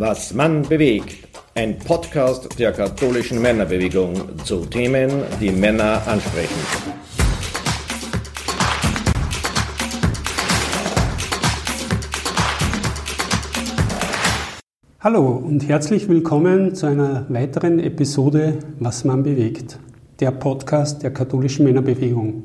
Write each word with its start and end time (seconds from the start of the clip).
Was 0.00 0.32
Mann 0.32 0.62
bewegt. 0.62 1.26
Ein 1.56 1.76
Podcast 1.76 2.56
der 2.56 2.70
katholischen 2.70 3.42
Männerbewegung 3.42 4.14
zu 4.44 4.64
Themen, 4.66 5.10
die 5.40 5.50
Männer 5.50 6.00
ansprechen. 6.06 6.54
Hallo 15.00 15.32
und 15.32 15.68
herzlich 15.68 16.08
willkommen 16.08 16.76
zu 16.76 16.86
einer 16.86 17.26
weiteren 17.28 17.80
Episode 17.80 18.58
Was 18.78 19.04
man 19.04 19.24
bewegt, 19.24 19.80
der 20.20 20.30
Podcast 20.30 21.02
der 21.02 21.12
katholischen 21.12 21.64
Männerbewegung. 21.64 22.44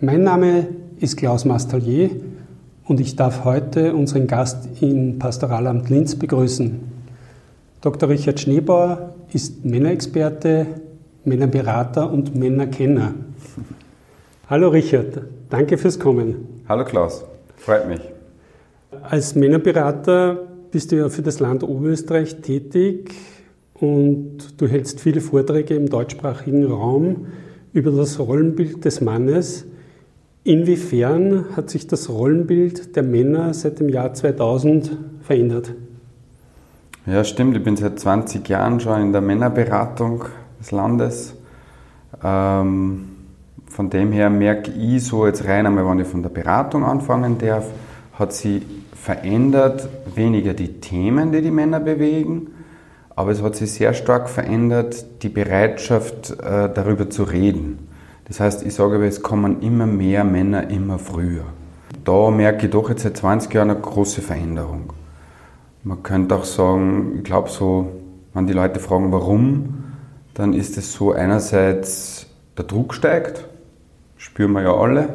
Mein 0.00 0.22
Name 0.22 0.68
ist 0.98 1.18
Klaus 1.18 1.44
Mastallier 1.44 2.08
und 2.92 3.00
ich 3.00 3.16
darf 3.16 3.46
heute 3.46 3.94
unseren 3.94 4.26
Gast 4.26 4.68
im 4.82 5.18
Pastoralamt 5.18 5.88
Linz 5.88 6.14
begrüßen. 6.14 6.78
Dr. 7.80 8.10
Richard 8.10 8.38
Schneebauer 8.38 9.14
ist 9.32 9.64
Männerexperte, 9.64 10.66
Männerberater 11.24 12.12
und 12.12 12.36
Männerkenner. 12.36 13.14
Hallo 14.50 14.68
Richard, 14.68 15.22
danke 15.48 15.78
fürs 15.78 15.98
Kommen. 15.98 16.64
Hallo 16.68 16.84
Klaus, 16.84 17.24
freut 17.56 17.88
mich. 17.88 18.02
Als 19.04 19.34
Männerberater 19.34 20.40
bist 20.70 20.92
du 20.92 20.96
ja 20.96 21.08
für 21.08 21.22
das 21.22 21.40
Land 21.40 21.62
Oberösterreich 21.62 22.42
tätig 22.42 23.14
und 23.72 24.60
du 24.60 24.66
hältst 24.66 25.00
viele 25.00 25.22
Vorträge 25.22 25.76
im 25.76 25.88
deutschsprachigen 25.88 26.66
Raum 26.66 27.28
über 27.72 27.90
das 27.90 28.18
Rollenbild 28.18 28.84
des 28.84 29.00
Mannes. 29.00 29.64
Inwiefern 30.44 31.46
hat 31.54 31.70
sich 31.70 31.86
das 31.86 32.08
Rollenbild 32.08 32.96
der 32.96 33.04
Männer 33.04 33.54
seit 33.54 33.78
dem 33.78 33.88
Jahr 33.88 34.12
2000 34.12 34.96
verändert? 35.20 35.72
Ja, 37.06 37.22
stimmt. 37.22 37.56
Ich 37.56 37.62
bin 37.62 37.76
seit 37.76 38.00
20 38.00 38.48
Jahren 38.48 38.80
schon 38.80 39.00
in 39.00 39.12
der 39.12 39.20
Männerberatung 39.20 40.24
des 40.58 40.72
Landes. 40.72 41.34
Ähm, 42.24 43.08
von 43.66 43.88
dem 43.88 44.10
her 44.10 44.30
merke 44.30 44.72
ich 44.72 45.04
so 45.04 45.26
jetzt 45.26 45.44
rein 45.44 45.66
einmal, 45.66 45.86
wenn 45.86 46.00
ich 46.00 46.08
von 46.08 46.22
der 46.22 46.30
Beratung 46.30 46.84
anfangen 46.84 47.38
darf, 47.38 47.66
hat 48.14 48.32
sie 48.32 48.62
verändert 48.94 49.88
weniger 50.14 50.54
die 50.54 50.80
Themen, 50.80 51.32
die 51.32 51.40
die 51.40 51.50
Männer 51.50 51.80
bewegen, 51.80 52.48
aber 53.16 53.30
es 53.30 53.42
hat 53.42 53.56
sich 53.56 53.72
sehr 53.72 53.94
stark 53.94 54.28
verändert 54.28 55.22
die 55.22 55.28
Bereitschaft, 55.28 56.30
äh, 56.32 56.68
darüber 56.72 57.10
zu 57.10 57.24
reden. 57.24 57.88
Das 58.26 58.40
heißt, 58.40 58.64
ich 58.64 58.74
sage 58.74 58.96
aber, 58.96 59.04
es 59.04 59.22
kommen 59.22 59.62
immer 59.62 59.86
mehr 59.86 60.24
Männer 60.24 60.70
immer 60.70 60.98
früher. 60.98 61.44
Da 62.04 62.30
merke 62.30 62.66
ich 62.66 62.72
doch 62.72 62.88
jetzt 62.88 63.02
seit 63.02 63.16
20 63.16 63.52
Jahren 63.52 63.70
eine 63.70 63.80
große 63.80 64.22
Veränderung. 64.22 64.92
Man 65.84 66.02
könnte 66.02 66.36
auch 66.36 66.44
sagen, 66.44 67.16
ich 67.18 67.24
glaube 67.24 67.50
so, 67.50 67.92
wenn 68.34 68.46
die 68.46 68.52
Leute 68.52 68.80
fragen, 68.80 69.12
warum, 69.12 69.84
dann 70.34 70.52
ist 70.52 70.78
es 70.78 70.92
so 70.92 71.12
einerseits, 71.12 72.26
der 72.56 72.64
Druck 72.64 72.94
steigt, 72.94 73.46
spüren 74.16 74.52
wir 74.52 74.62
ja 74.62 74.74
alle, 74.74 75.08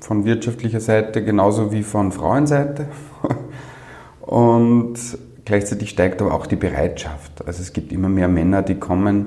von 0.00 0.24
wirtschaftlicher 0.24 0.80
Seite 0.80 1.24
genauso 1.24 1.72
wie 1.72 1.82
von 1.82 2.12
Frauenseite. 2.12 2.86
Und 4.20 4.96
gleichzeitig 5.44 5.90
steigt 5.90 6.20
aber 6.20 6.34
auch 6.34 6.46
die 6.46 6.56
Bereitschaft. 6.56 7.46
Also 7.46 7.62
es 7.62 7.72
gibt 7.72 7.92
immer 7.92 8.08
mehr 8.08 8.28
Männer, 8.28 8.62
die 8.62 8.74
kommen 8.74 9.26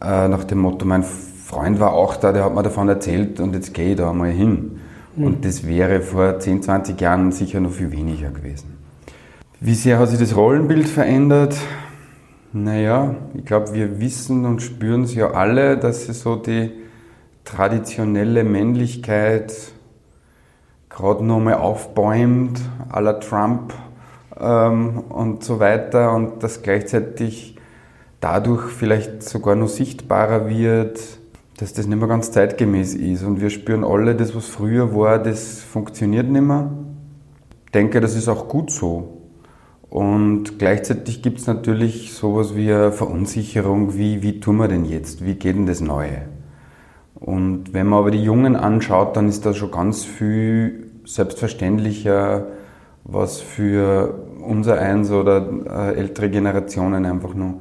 äh, 0.00 0.28
nach 0.28 0.44
dem 0.44 0.58
Motto, 0.58 0.84
mein 0.84 1.04
Freund 1.46 1.78
war 1.78 1.92
auch 1.92 2.16
da, 2.16 2.32
der 2.32 2.44
hat 2.44 2.56
mir 2.56 2.64
davon 2.64 2.88
erzählt 2.88 3.38
und 3.38 3.54
jetzt 3.54 3.72
gehe 3.72 3.90
ich 3.92 3.96
da 3.96 4.12
mal 4.12 4.32
hin. 4.32 4.80
Mhm. 5.14 5.24
Und 5.24 5.44
das 5.44 5.64
wäre 5.64 6.00
vor 6.00 6.40
10, 6.40 6.64
20 6.64 7.00
Jahren 7.00 7.30
sicher 7.30 7.60
noch 7.60 7.70
viel 7.70 7.92
weniger 7.92 8.30
gewesen. 8.30 8.76
Wie 9.60 9.76
sehr 9.76 10.00
hat 10.00 10.08
sich 10.08 10.18
das 10.18 10.34
Rollenbild 10.34 10.88
verändert? 10.88 11.56
Naja, 12.52 13.14
ich 13.32 13.44
glaube, 13.44 13.74
wir 13.74 14.00
wissen 14.00 14.44
und 14.44 14.60
spüren 14.60 15.04
es 15.04 15.14
ja 15.14 15.30
alle, 15.30 15.78
dass 15.78 16.08
es 16.08 16.22
so 16.22 16.34
die 16.34 16.72
traditionelle 17.44 18.42
Männlichkeit 18.42 19.54
gerade 20.88 21.24
nochmal 21.24 21.54
aufbäumt, 21.54 22.60
à 22.90 23.00
la 23.00 23.12
Trump 23.12 23.72
ähm, 24.40 24.98
und 25.10 25.44
so 25.44 25.60
weiter 25.60 26.12
und 26.12 26.42
dass 26.42 26.62
gleichzeitig 26.62 27.56
dadurch 28.18 28.62
vielleicht 28.62 29.22
sogar 29.22 29.54
noch 29.54 29.68
sichtbarer 29.68 30.48
wird, 30.48 30.98
dass 31.58 31.72
das 31.72 31.86
nicht 31.86 31.98
mehr 31.98 32.08
ganz 32.08 32.30
zeitgemäß 32.32 32.94
ist. 32.94 33.22
Und 33.22 33.40
wir 33.40 33.50
spüren 33.50 33.84
alle, 33.84 34.14
das, 34.14 34.34
was 34.34 34.46
früher 34.46 34.94
war, 34.94 35.18
das 35.18 35.60
funktioniert 35.60 36.28
nicht 36.28 36.42
mehr. 36.42 36.70
Ich 37.66 37.72
denke, 37.72 38.00
das 38.00 38.14
ist 38.14 38.28
auch 38.28 38.48
gut 38.48 38.70
so. 38.70 39.22
Und 39.88 40.58
gleichzeitig 40.58 41.22
gibt 41.22 41.38
es 41.38 41.46
natürlich 41.46 42.12
sowas 42.12 42.54
wie 42.56 42.72
eine 42.72 42.92
Verunsicherung, 42.92 43.96
wie, 43.96 44.22
wie 44.22 44.40
tun 44.40 44.56
wir 44.56 44.68
denn 44.68 44.84
jetzt, 44.84 45.24
wie 45.24 45.34
geht 45.34 45.56
denn 45.56 45.66
das 45.66 45.80
Neue? 45.80 46.22
Und 47.14 47.72
wenn 47.72 47.86
man 47.86 48.00
aber 48.00 48.10
die 48.10 48.22
Jungen 48.22 48.56
anschaut, 48.56 49.16
dann 49.16 49.28
ist 49.28 49.46
da 49.46 49.54
schon 49.54 49.70
ganz 49.70 50.04
viel 50.04 50.90
selbstverständlicher, 51.04 52.48
was 53.04 53.40
für 53.40 54.26
unser 54.46 54.78
Eins 54.80 55.10
oder 55.10 55.48
äh, 55.66 55.98
ältere 55.98 56.28
Generationen 56.28 57.06
einfach 57.06 57.34
noch 57.34 57.60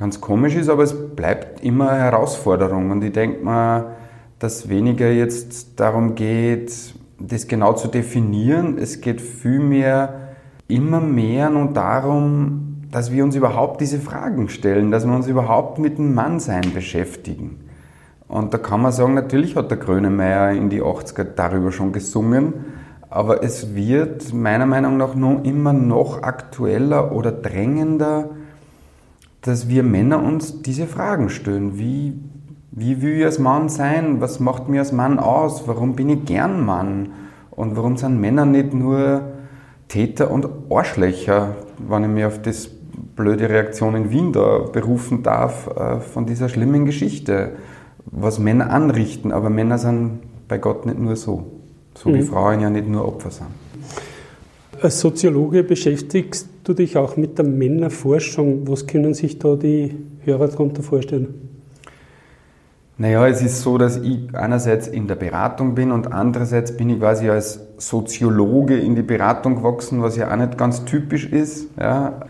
ganz 0.00 0.20
komisch 0.20 0.56
ist, 0.56 0.70
aber 0.70 0.82
es 0.82 1.14
bleibt 1.14 1.62
immer 1.62 1.90
eine 1.90 2.00
Herausforderung. 2.00 2.90
Und 2.90 3.04
ich 3.04 3.12
denke 3.12 3.44
mal, 3.44 3.96
dass 4.38 4.70
weniger 4.70 5.10
jetzt 5.10 5.78
darum 5.78 6.14
geht, 6.14 6.72
das 7.18 7.46
genau 7.46 7.74
zu 7.74 7.88
definieren. 7.88 8.78
Es 8.78 9.02
geht 9.02 9.20
vielmehr 9.20 10.30
immer 10.68 11.00
mehr 11.00 11.50
nun 11.50 11.74
darum, 11.74 12.86
dass 12.90 13.12
wir 13.12 13.22
uns 13.22 13.36
überhaupt 13.36 13.82
diese 13.82 14.00
Fragen 14.00 14.48
stellen, 14.48 14.90
dass 14.90 15.06
wir 15.06 15.14
uns 15.14 15.26
überhaupt 15.26 15.78
mit 15.78 15.98
dem 15.98 16.14
Mannsein 16.14 16.72
beschäftigen. 16.72 17.60
Und 18.26 18.54
da 18.54 18.58
kann 18.58 18.80
man 18.80 18.92
sagen, 18.92 19.12
natürlich 19.12 19.54
hat 19.54 19.70
der 19.70 19.76
Grönemeyer 19.76 20.52
in 20.52 20.70
die 20.70 20.82
80er 20.82 21.24
darüber 21.24 21.72
schon 21.72 21.92
gesungen, 21.92 22.54
aber 23.10 23.42
es 23.42 23.74
wird 23.74 24.32
meiner 24.32 24.66
Meinung 24.66 24.96
nach 24.96 25.14
nur 25.14 25.44
immer 25.44 25.74
noch 25.74 26.22
aktueller 26.22 27.12
oder 27.12 27.32
drängender, 27.32 28.30
dass 29.42 29.68
wir 29.68 29.82
Männer 29.82 30.22
uns 30.22 30.62
diese 30.62 30.86
Fragen 30.86 31.30
stellen. 31.30 31.78
Wie, 31.78 32.14
wie 32.70 33.02
will 33.02 33.18
ich 33.18 33.24
als 33.24 33.38
Mann 33.38 33.68
sein? 33.68 34.20
Was 34.20 34.40
macht 34.40 34.68
mir 34.68 34.80
als 34.80 34.92
Mann 34.92 35.18
aus? 35.18 35.66
Warum 35.66 35.96
bin 35.96 36.08
ich 36.10 36.24
gern 36.24 36.64
Mann? 36.64 37.10
Und 37.50 37.76
warum 37.76 37.96
sind 37.96 38.20
Männer 38.20 38.46
nicht 38.46 38.74
nur 38.74 39.22
Täter 39.88 40.30
und 40.30 40.46
Arschlöcher, 40.70 41.56
wenn 41.78 42.04
ich 42.04 42.10
mir 42.10 42.28
auf 42.28 42.40
das 42.42 42.70
blöde 43.16 43.48
Reaktion 43.48 43.96
in 43.96 44.10
Wien 44.10 44.32
da 44.32 44.58
berufen 44.58 45.22
darf, 45.22 45.66
äh, 45.66 46.00
von 46.00 46.26
dieser 46.26 46.48
schlimmen 46.48 46.84
Geschichte, 46.84 47.52
was 48.06 48.38
Männer 48.38 48.70
anrichten. 48.70 49.32
Aber 49.32 49.50
Männer 49.50 49.78
sind 49.78 50.20
bei 50.48 50.58
Gott 50.58 50.86
nicht 50.86 50.98
nur 50.98 51.16
so, 51.16 51.46
so 51.94 52.10
mhm. 52.10 52.14
wie 52.14 52.22
Frauen 52.22 52.60
ja 52.60 52.70
nicht 52.70 52.88
nur 52.88 53.06
Opfer 53.06 53.30
sind. 53.30 53.48
Als 54.80 55.00
Soziologe 55.00 55.62
beschäftigst 55.62 56.48
du 56.64 56.74
dich 56.74 56.96
auch 56.96 57.16
mit 57.16 57.38
der 57.38 57.44
Männerforschung. 57.44 58.68
Was 58.68 58.86
können 58.86 59.14
sich 59.14 59.38
da 59.38 59.56
die 59.56 59.96
Hörer 60.24 60.48
darunter 60.48 60.82
vorstellen? 60.82 61.50
Naja, 62.98 63.26
es 63.26 63.40
ist 63.40 63.62
so, 63.62 63.78
dass 63.78 63.96
ich 63.96 64.34
einerseits 64.34 64.86
in 64.86 65.08
der 65.08 65.14
Beratung 65.14 65.74
bin 65.74 65.90
und 65.90 66.12
andererseits 66.12 66.76
bin 66.76 66.90
ich 66.90 66.98
quasi 66.98 67.30
als 67.30 67.60
Soziologe 67.78 68.78
in 68.78 68.94
die 68.94 69.02
Beratung 69.02 69.56
gewachsen, 69.56 70.02
was 70.02 70.16
ja 70.16 70.30
auch 70.30 70.36
nicht 70.36 70.58
ganz 70.58 70.84
typisch 70.84 71.24
ist. 71.24 71.68
Ja. 71.78 72.20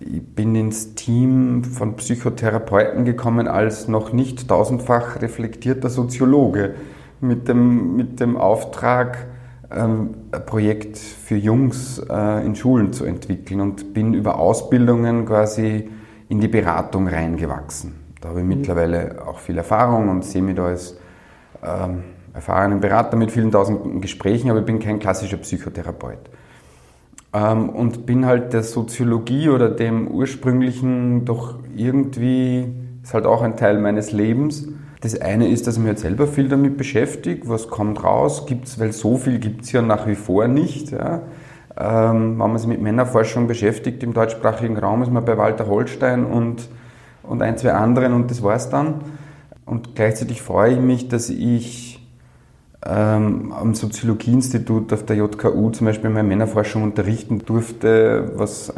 Ich 0.00 0.22
bin 0.22 0.54
ins 0.54 0.94
Team 0.94 1.62
von 1.62 1.96
Psychotherapeuten 1.96 3.04
gekommen 3.04 3.48
als 3.48 3.86
noch 3.86 4.14
nicht 4.14 4.48
tausendfach 4.48 5.20
reflektierter 5.20 5.90
Soziologe 5.90 6.74
mit 7.20 7.46
dem, 7.48 7.94
mit 7.94 8.18
dem 8.18 8.38
Auftrag, 8.38 9.26
ein 9.70 10.14
Projekt 10.46 10.98
für 10.98 11.36
Jungs 11.36 11.98
äh, 11.98 12.44
in 12.44 12.54
Schulen 12.54 12.92
zu 12.92 13.04
entwickeln 13.04 13.60
und 13.60 13.94
bin 13.94 14.14
über 14.14 14.38
Ausbildungen 14.38 15.26
quasi 15.26 15.88
in 16.28 16.40
die 16.40 16.48
Beratung 16.48 17.08
reingewachsen. 17.08 17.94
Da 18.20 18.30
habe 18.30 18.40
ich 18.40 18.44
mhm. 18.44 18.56
mittlerweile 18.56 19.26
auch 19.26 19.38
viel 19.38 19.58
Erfahrung 19.58 20.08
und 20.08 20.24
sehe 20.24 20.42
mich 20.42 20.56
da 20.56 20.66
als 20.66 20.96
ähm, 21.62 22.04
erfahrenen 22.32 22.80
Berater 22.80 23.16
mit 23.16 23.30
vielen 23.30 23.50
tausenden 23.50 24.00
Gesprächen, 24.00 24.50
aber 24.50 24.60
ich 24.60 24.66
bin 24.66 24.80
kein 24.80 24.98
klassischer 24.98 25.36
Psychotherapeut. 25.36 26.18
Ähm, 27.32 27.68
und 27.68 28.06
bin 28.06 28.26
halt 28.26 28.52
der 28.52 28.62
Soziologie 28.62 29.48
oder 29.48 29.68
dem 29.68 30.08
ursprünglichen 30.08 31.24
doch 31.24 31.56
irgendwie, 31.74 32.72
ist 33.02 33.14
halt 33.14 33.26
auch 33.26 33.42
ein 33.42 33.56
Teil 33.56 33.78
meines 33.78 34.12
Lebens, 34.12 34.68
das 35.04 35.20
eine 35.20 35.48
ist, 35.48 35.66
dass 35.66 35.76
ich 35.76 35.82
mich 35.82 35.90
jetzt 35.90 36.02
selber 36.02 36.26
viel 36.26 36.48
damit 36.48 36.78
beschäftige, 36.78 37.46
was 37.48 37.68
kommt 37.68 38.02
raus, 38.02 38.46
gibt's, 38.46 38.80
weil 38.80 38.92
so 38.92 39.18
viel 39.18 39.38
gibt 39.38 39.64
es 39.64 39.72
ja 39.72 39.82
nach 39.82 40.06
wie 40.06 40.14
vor 40.14 40.48
nicht. 40.48 40.92
Ja. 40.92 41.20
Ähm, 41.76 42.30
wenn 42.30 42.36
man 42.38 42.56
sich 42.56 42.68
mit 42.68 42.80
Männerforschung 42.80 43.46
beschäftigt 43.46 44.02
im 44.02 44.14
deutschsprachigen 44.14 44.78
Raum, 44.78 45.02
ist 45.02 45.12
man 45.12 45.24
bei 45.24 45.36
Walter 45.36 45.66
Holstein 45.66 46.24
und, 46.24 46.68
und 47.22 47.42
ein, 47.42 47.58
zwei 47.58 47.72
anderen 47.74 48.14
und 48.14 48.30
das 48.30 48.42
war's 48.42 48.70
dann. 48.70 49.02
Und 49.66 49.94
gleichzeitig 49.94 50.40
freue 50.40 50.72
ich 50.72 50.80
mich, 50.80 51.08
dass 51.08 51.28
ich 51.28 52.00
ähm, 52.86 53.52
am 53.52 53.74
Soziologieinstitut 53.74 54.90
auf 54.92 55.04
der 55.04 55.16
JKU 55.16 55.70
zum 55.70 55.86
Beispiel 55.86 56.08
meine 56.08 56.26
Männerforschung 56.26 56.82
unterrichten 56.82 57.40
durfte, 57.44 58.32
was 58.36 58.72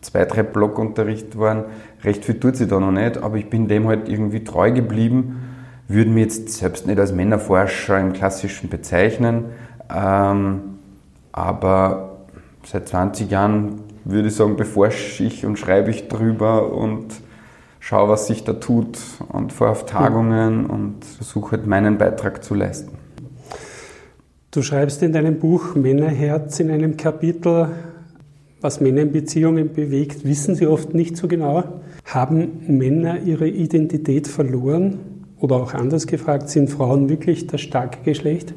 zwei, 0.00 0.26
drei 0.26 0.44
Blockunterricht 0.44 1.38
waren. 1.38 1.64
Recht 2.04 2.24
viel 2.24 2.38
tut 2.38 2.56
sie 2.56 2.68
da 2.68 2.78
noch 2.78 2.92
nicht, 2.92 3.18
aber 3.18 3.36
ich 3.36 3.50
bin 3.50 3.66
dem 3.66 3.88
halt 3.88 4.08
irgendwie 4.08 4.44
treu 4.44 4.70
geblieben. 4.70 5.51
Würde 5.92 6.10
mich 6.10 6.24
jetzt 6.24 6.48
selbst 6.48 6.86
nicht 6.86 6.98
als 6.98 7.12
Männerforscher 7.12 8.00
im 8.00 8.14
Klassischen 8.14 8.70
bezeichnen, 8.70 9.44
ähm, 9.94 10.78
aber 11.32 12.16
seit 12.64 12.88
20 12.88 13.30
Jahren 13.30 13.82
würde 14.04 14.28
ich 14.28 14.34
sagen, 14.34 14.56
beforsche 14.56 15.24
ich 15.24 15.44
und 15.44 15.58
schreibe 15.58 15.90
ich 15.90 16.08
drüber 16.08 16.72
und 16.72 17.08
schaue, 17.78 18.08
was 18.08 18.26
sich 18.26 18.42
da 18.42 18.54
tut 18.54 18.98
und 19.28 19.52
fahre 19.52 19.72
auf 19.72 19.84
Tagungen 19.84 20.64
und 20.64 21.04
versuche 21.04 21.58
halt 21.58 21.66
meinen 21.66 21.98
Beitrag 21.98 22.42
zu 22.42 22.54
leisten. 22.54 22.96
Du 24.50 24.62
schreibst 24.62 25.02
in 25.02 25.12
deinem 25.12 25.38
Buch 25.38 25.74
Männerherz 25.74 26.58
in 26.58 26.70
einem 26.70 26.96
Kapitel, 26.96 27.68
was 28.62 28.80
Männer 28.80 29.02
in 29.02 29.12
Beziehungen 29.12 29.74
bewegt, 29.74 30.24
wissen 30.24 30.54
sie 30.54 30.66
oft 30.66 30.94
nicht 30.94 31.18
so 31.18 31.28
genau. 31.28 31.64
Haben 32.06 32.62
Männer 32.66 33.20
ihre 33.20 33.46
Identität 33.46 34.26
verloren? 34.26 35.11
Oder 35.42 35.56
auch 35.56 35.74
anders 35.74 36.06
gefragt, 36.06 36.48
sind 36.50 36.70
Frauen 36.70 37.08
wirklich 37.08 37.48
das 37.48 37.60
starke 37.62 37.98
Geschlecht? 38.04 38.54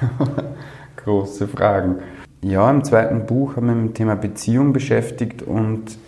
Große 0.96 1.48
Fragen. 1.48 1.96
Ja, 2.40 2.70
im 2.70 2.84
zweiten 2.84 3.26
Buch 3.26 3.56
haben 3.56 3.66
wir 3.66 3.74
mit 3.74 3.86
dem 3.86 3.94
Thema 3.94 4.14
Beziehung 4.14 4.72
beschäftigt 4.72 5.42
und 5.42 5.98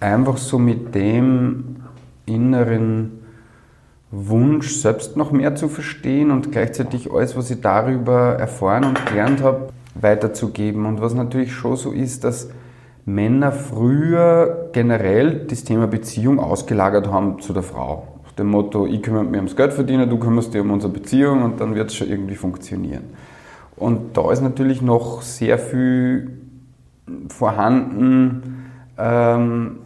einfach 0.00 0.38
so 0.38 0.58
mit 0.58 0.94
dem 0.94 1.76
inneren 2.24 3.20
Wunsch, 4.10 4.76
selbst 4.76 5.18
noch 5.18 5.30
mehr 5.30 5.54
zu 5.56 5.68
verstehen 5.68 6.30
und 6.30 6.50
gleichzeitig 6.50 7.12
alles, 7.12 7.36
was 7.36 7.50
ich 7.50 7.60
darüber 7.60 8.36
erfahren 8.36 8.84
und 8.84 9.04
gelernt 9.04 9.42
habe, 9.42 9.68
weiterzugeben. 9.94 10.86
Und 10.86 11.02
was 11.02 11.12
natürlich 11.12 11.52
schon 11.52 11.76
so 11.76 11.92
ist, 11.92 12.24
dass 12.24 12.48
Männer 13.04 13.52
früher 13.52 14.70
generell 14.72 15.40
das 15.46 15.64
Thema 15.64 15.86
Beziehung 15.86 16.40
ausgelagert 16.40 17.08
haben 17.08 17.42
zu 17.42 17.52
der 17.52 17.62
Frau. 17.62 18.13
Dem 18.38 18.48
Motto, 18.48 18.86
ich 18.86 19.02
kümmere 19.02 19.24
mich 19.24 19.36
ums 19.36 19.56
Geld 19.56 19.72
verdienen, 19.72 20.10
du 20.10 20.18
kümmerst 20.18 20.52
dich 20.52 20.60
um 20.60 20.70
unsere 20.70 20.92
Beziehung 20.92 21.42
und 21.42 21.60
dann 21.60 21.74
wird 21.74 21.90
es 21.90 21.96
schon 21.96 22.08
irgendwie 22.08 22.34
funktionieren. 22.34 23.04
Und 23.76 24.16
da 24.16 24.30
ist 24.32 24.42
natürlich 24.42 24.82
noch 24.82 25.22
sehr 25.22 25.58
viel 25.58 26.38
vorhanden, 27.28 28.64
ähm, 28.98 29.78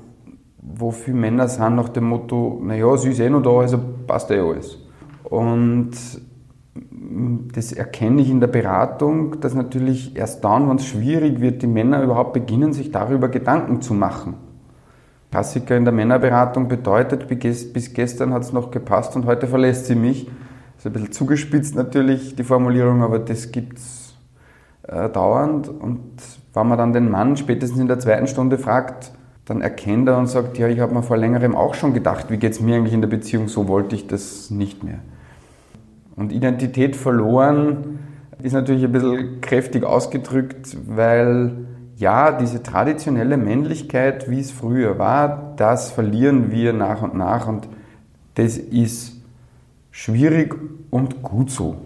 wo 0.61 0.91
viele 0.91 1.17
Männer 1.17 1.49
sind 1.49 1.77
nach 1.77 1.89
dem 1.89 2.05
Motto, 2.05 2.61
naja, 2.63 2.97
sie 2.97 3.11
ist 3.11 3.21
eh 3.21 3.31
noch 3.31 3.43
da, 3.43 3.51
also 3.51 3.79
passt 4.07 4.31
eh 4.31 4.41
alles. 4.41 4.79
Und 5.25 5.91
das 7.55 7.73
erkenne 7.73 8.23
ich 8.23 8.31
in 8.31 8.41
der 8.41 8.47
Beratung, 8.49 9.41
dass 9.41 9.55
natürlich 9.55 10.17
erst 10.17 10.45
dann, 10.45 10.69
wenn 10.69 10.77
es 10.77 10.87
schwierig 10.87 11.41
wird, 11.41 11.63
die 11.63 11.67
Männer 11.67 12.03
überhaupt 12.03 12.33
beginnen, 12.33 12.73
sich 12.73 12.93
darüber 12.93 13.29
Gedanken 13.29 13.81
zu 13.81 13.95
machen. 13.95 14.35
Klassiker 15.31 15.77
in 15.77 15.85
der 15.85 15.93
Männerberatung 15.93 16.69
bedeutet, 16.69 17.29
bis 17.29 17.93
gestern 17.93 18.33
hat 18.33 18.43
es 18.43 18.53
noch 18.53 18.71
gepasst 18.71 19.15
und 19.15 19.27
heute 19.27 19.47
verlässt 19.47 19.87
sie 19.87 19.95
mich. 19.95 20.27
Das 20.77 20.85
ist 20.85 20.87
ein 20.87 20.93
bisschen 20.93 21.13
zugespitzt 21.13 21.75
natürlich, 21.75 22.35
die 22.37 22.45
Formulierung, 22.45 23.03
aber 23.03 23.19
das 23.19 23.53
gibt 23.53 23.79
es 23.79 24.15
äh, 24.85 25.09
dauernd. 25.09 25.69
Und 25.69 26.13
wenn 26.55 26.67
man 26.69 26.79
dann 26.79 26.93
den 26.93 27.11
Mann 27.11 27.37
spätestens 27.37 27.79
in 27.79 27.89
der 27.89 27.99
zweiten 27.99 28.27
Stunde 28.27 28.59
fragt, 28.59 29.13
dann 29.45 29.61
erkennt 29.61 30.09
er 30.09 30.19
und 30.19 30.27
sagt, 30.29 30.59
ja, 30.59 30.69
ich 30.69 30.81
habe 30.81 30.95
mir 30.95 31.03
vor 31.03 31.17
längerem 31.17 31.55
auch 31.55 31.75
schon 31.75 31.95
gedacht, 31.95 32.31
wie 32.31 32.37
geht 32.37 32.53
es 32.53 32.61
mir 32.61 32.77
eigentlich 32.77 32.95
in 32.95 33.01
der 33.01 33.09
Beziehung, 33.09 33.49
so 33.49 33.69
wollte 33.69 33.95
ich 33.97 34.07
das 34.07 34.51
nicht 34.51 34.85
mehr. 34.85 35.01
Und 36.17 36.33
Identität 36.33 36.97
verloren 36.97 37.99
ist 38.43 38.53
natürlich 38.53 38.85
ein 38.85 38.93
bisschen 38.93 39.41
kräftig 39.41 39.85
ausgedrückt, 39.85 40.77
weil 40.87 41.68
ja, 41.99 42.33
diese 42.33 42.63
traditionelle 42.63 43.37
Männlichkeit, 43.37 44.31
wie 44.31 44.39
es 44.41 44.53
früher 44.53 44.99
war, 44.99 45.55
das 45.57 45.91
verlieren 45.91 46.51
wir 46.53 46.73
nach 46.73 47.03
und 47.03 47.15
nach 47.15 47.49
und 47.49 47.69
das 48.37 48.57
ist 48.57 49.17
schwierig 49.91 50.55
und 50.91 51.23
gut 51.23 51.51
so. 51.51 51.77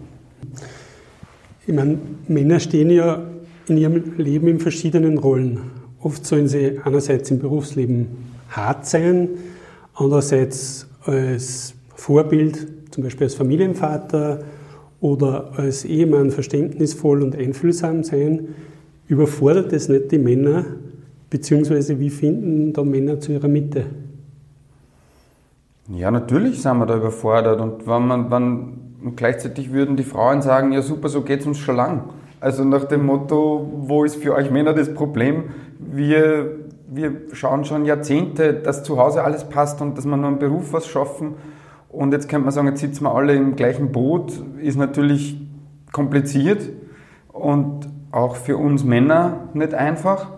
Ich 1.66 1.74
meine, 1.74 1.98
Männer 2.28 2.60
stehen 2.60 2.90
ja 2.90 3.22
in 3.68 3.78
ihrem 3.78 4.18
Leben 4.18 4.48
in 4.48 4.60
verschiedenen 4.60 5.16
Rollen. 5.16 5.70
Oft 6.00 6.26
sollen 6.26 6.46
sie 6.46 6.80
einerseits 6.84 7.30
im 7.30 7.38
Berufsleben 7.38 8.08
hart 8.50 8.84
sein, 8.86 9.30
andererseits 9.94 10.88
als 11.04 11.74
Vorbild, 11.94 12.66
zum 12.90 13.04
Beispiel 13.04 13.28
als 13.28 13.34
Familienvater 13.34 14.42
oder 15.00 15.52
als 15.56 15.86
Ehemann 15.86 16.30
verständnisvoll 16.30 17.22
und 17.22 17.34
einfühlsam 17.34 18.04
sein. 18.04 18.48
Überfordert 19.12 19.74
es 19.74 19.90
nicht 19.90 20.10
die 20.10 20.16
Männer, 20.16 20.64
beziehungsweise 21.28 22.00
wie 22.00 22.08
finden 22.08 22.72
da 22.72 22.82
Männer 22.82 23.20
zu 23.20 23.32
ihrer 23.32 23.46
Mitte? 23.46 23.84
Ja, 25.94 26.10
natürlich 26.10 26.62
sind 26.62 26.78
wir 26.78 26.86
da 26.86 26.96
überfordert 26.96 27.60
und 27.60 27.86
wenn 27.86 28.06
man, 28.06 28.30
wenn, 28.30 29.14
gleichzeitig 29.14 29.70
würden 29.70 29.96
die 29.96 30.02
Frauen 30.02 30.40
sagen, 30.40 30.72
ja 30.72 30.80
super, 30.80 31.10
so 31.10 31.20
geht 31.20 31.40
es 31.40 31.46
uns 31.46 31.58
schon 31.58 31.76
lang. 31.76 32.04
Also 32.40 32.64
nach 32.64 32.84
dem 32.84 33.04
Motto, 33.04 33.70
wo 33.80 34.02
ist 34.04 34.16
für 34.16 34.34
euch 34.34 34.50
Männer 34.50 34.72
das 34.72 34.94
Problem? 34.94 35.50
Wir, 35.78 36.60
wir 36.88 37.12
schauen 37.34 37.66
schon 37.66 37.84
Jahrzehnte, 37.84 38.54
dass 38.54 38.82
zu 38.82 38.96
Hause 38.96 39.24
alles 39.24 39.44
passt 39.44 39.82
und 39.82 39.98
dass 39.98 40.06
wir 40.06 40.16
nur 40.16 40.30
im 40.30 40.38
Beruf 40.38 40.72
was 40.72 40.86
schaffen. 40.86 41.34
Und 41.90 42.14
jetzt 42.14 42.30
könnte 42.30 42.44
man 42.44 42.52
sagen, 42.54 42.68
jetzt 42.68 42.80
sitzen 42.80 43.04
wir 43.04 43.14
alle 43.14 43.34
im 43.34 43.56
gleichen 43.56 43.92
Boot, 43.92 44.32
ist 44.62 44.78
natürlich 44.78 45.38
kompliziert 45.92 46.70
und 47.30 47.91
auch 48.12 48.36
für 48.36 48.56
uns 48.56 48.84
Männer 48.84 49.48
nicht 49.54 49.74
einfach. 49.74 50.28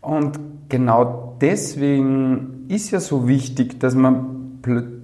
Und 0.00 0.38
genau 0.68 1.36
deswegen 1.40 2.64
ist 2.68 2.90
ja 2.90 3.00
so 3.00 3.28
wichtig, 3.28 3.78
dass 3.78 3.94
man, 3.94 4.60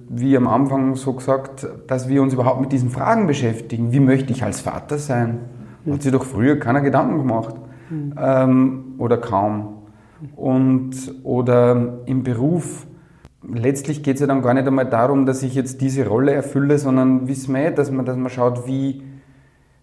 wie 0.09 0.35
am 0.35 0.47
Anfang 0.47 0.95
so 0.95 1.13
gesagt, 1.13 1.67
dass 1.87 2.09
wir 2.09 2.21
uns 2.21 2.33
überhaupt 2.33 2.61
mit 2.61 2.71
diesen 2.71 2.89
Fragen 2.89 3.27
beschäftigen. 3.27 3.91
Wie 3.91 3.99
möchte 3.99 4.33
ich 4.33 4.43
als 4.43 4.61
Vater 4.61 4.97
sein? 4.97 5.39
Hat 5.89 6.01
sich 6.01 6.11
doch 6.11 6.25
früher 6.25 6.59
keiner 6.59 6.81
Gedanken 6.81 7.19
gemacht. 7.19 7.55
Mhm. 7.89 8.15
Ähm, 8.17 8.83
oder 8.97 9.17
kaum. 9.17 9.83
Und, 10.35 10.95
oder 11.23 11.99
im 12.05 12.23
Beruf. 12.23 12.87
Letztlich 13.47 14.01
geht 14.01 14.15
es 14.15 14.21
ja 14.21 14.27
dann 14.27 14.41
gar 14.41 14.55
nicht 14.55 14.65
einmal 14.65 14.89
darum, 14.89 15.27
dass 15.27 15.43
ich 15.43 15.53
jetzt 15.53 15.81
diese 15.81 16.07
Rolle 16.07 16.33
erfülle, 16.33 16.79
sondern 16.79 17.27
wissen 17.27 17.53
wir, 17.53 17.69
dass 17.69 17.91
man, 17.91 18.05
dass 18.05 18.17
man 18.17 18.31
schaut, 18.31 18.65
wie, 18.65 19.03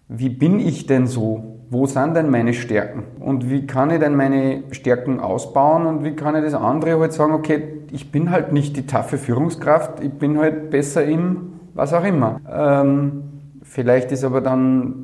wie 0.09 0.27
bin 0.27 0.59
ich 0.59 0.85
denn 0.85 1.07
so? 1.07 1.62
Wo 1.73 1.87
sind 1.87 2.15
denn 2.15 2.29
meine 2.29 2.53
Stärken? 2.53 3.03
Und 3.19 3.49
wie 3.49 3.65
kann 3.65 3.89
ich 3.89 3.99
denn 3.99 4.15
meine 4.15 4.63
Stärken 4.71 5.19
ausbauen? 5.19 5.87
Und 5.87 6.03
wie 6.03 6.15
kann 6.15 6.35
ich 6.35 6.43
das 6.43 6.53
andere 6.53 6.99
halt 6.99 7.13
sagen, 7.13 7.33
okay, 7.33 7.63
ich 7.91 8.11
bin 8.11 8.29
halt 8.29 8.53
nicht 8.53 8.77
die 8.77 8.85
taffe 8.85 9.17
Führungskraft, 9.17 10.03
ich 10.03 10.11
bin 10.11 10.37
halt 10.37 10.69
besser 10.69 11.03
im 11.03 11.53
was 11.73 11.91
auch 11.91 12.03
immer. 12.03 12.39
Ähm, 12.47 13.23
vielleicht 13.63 14.11
ist 14.11 14.23
aber 14.23 14.41
dann 14.41 15.03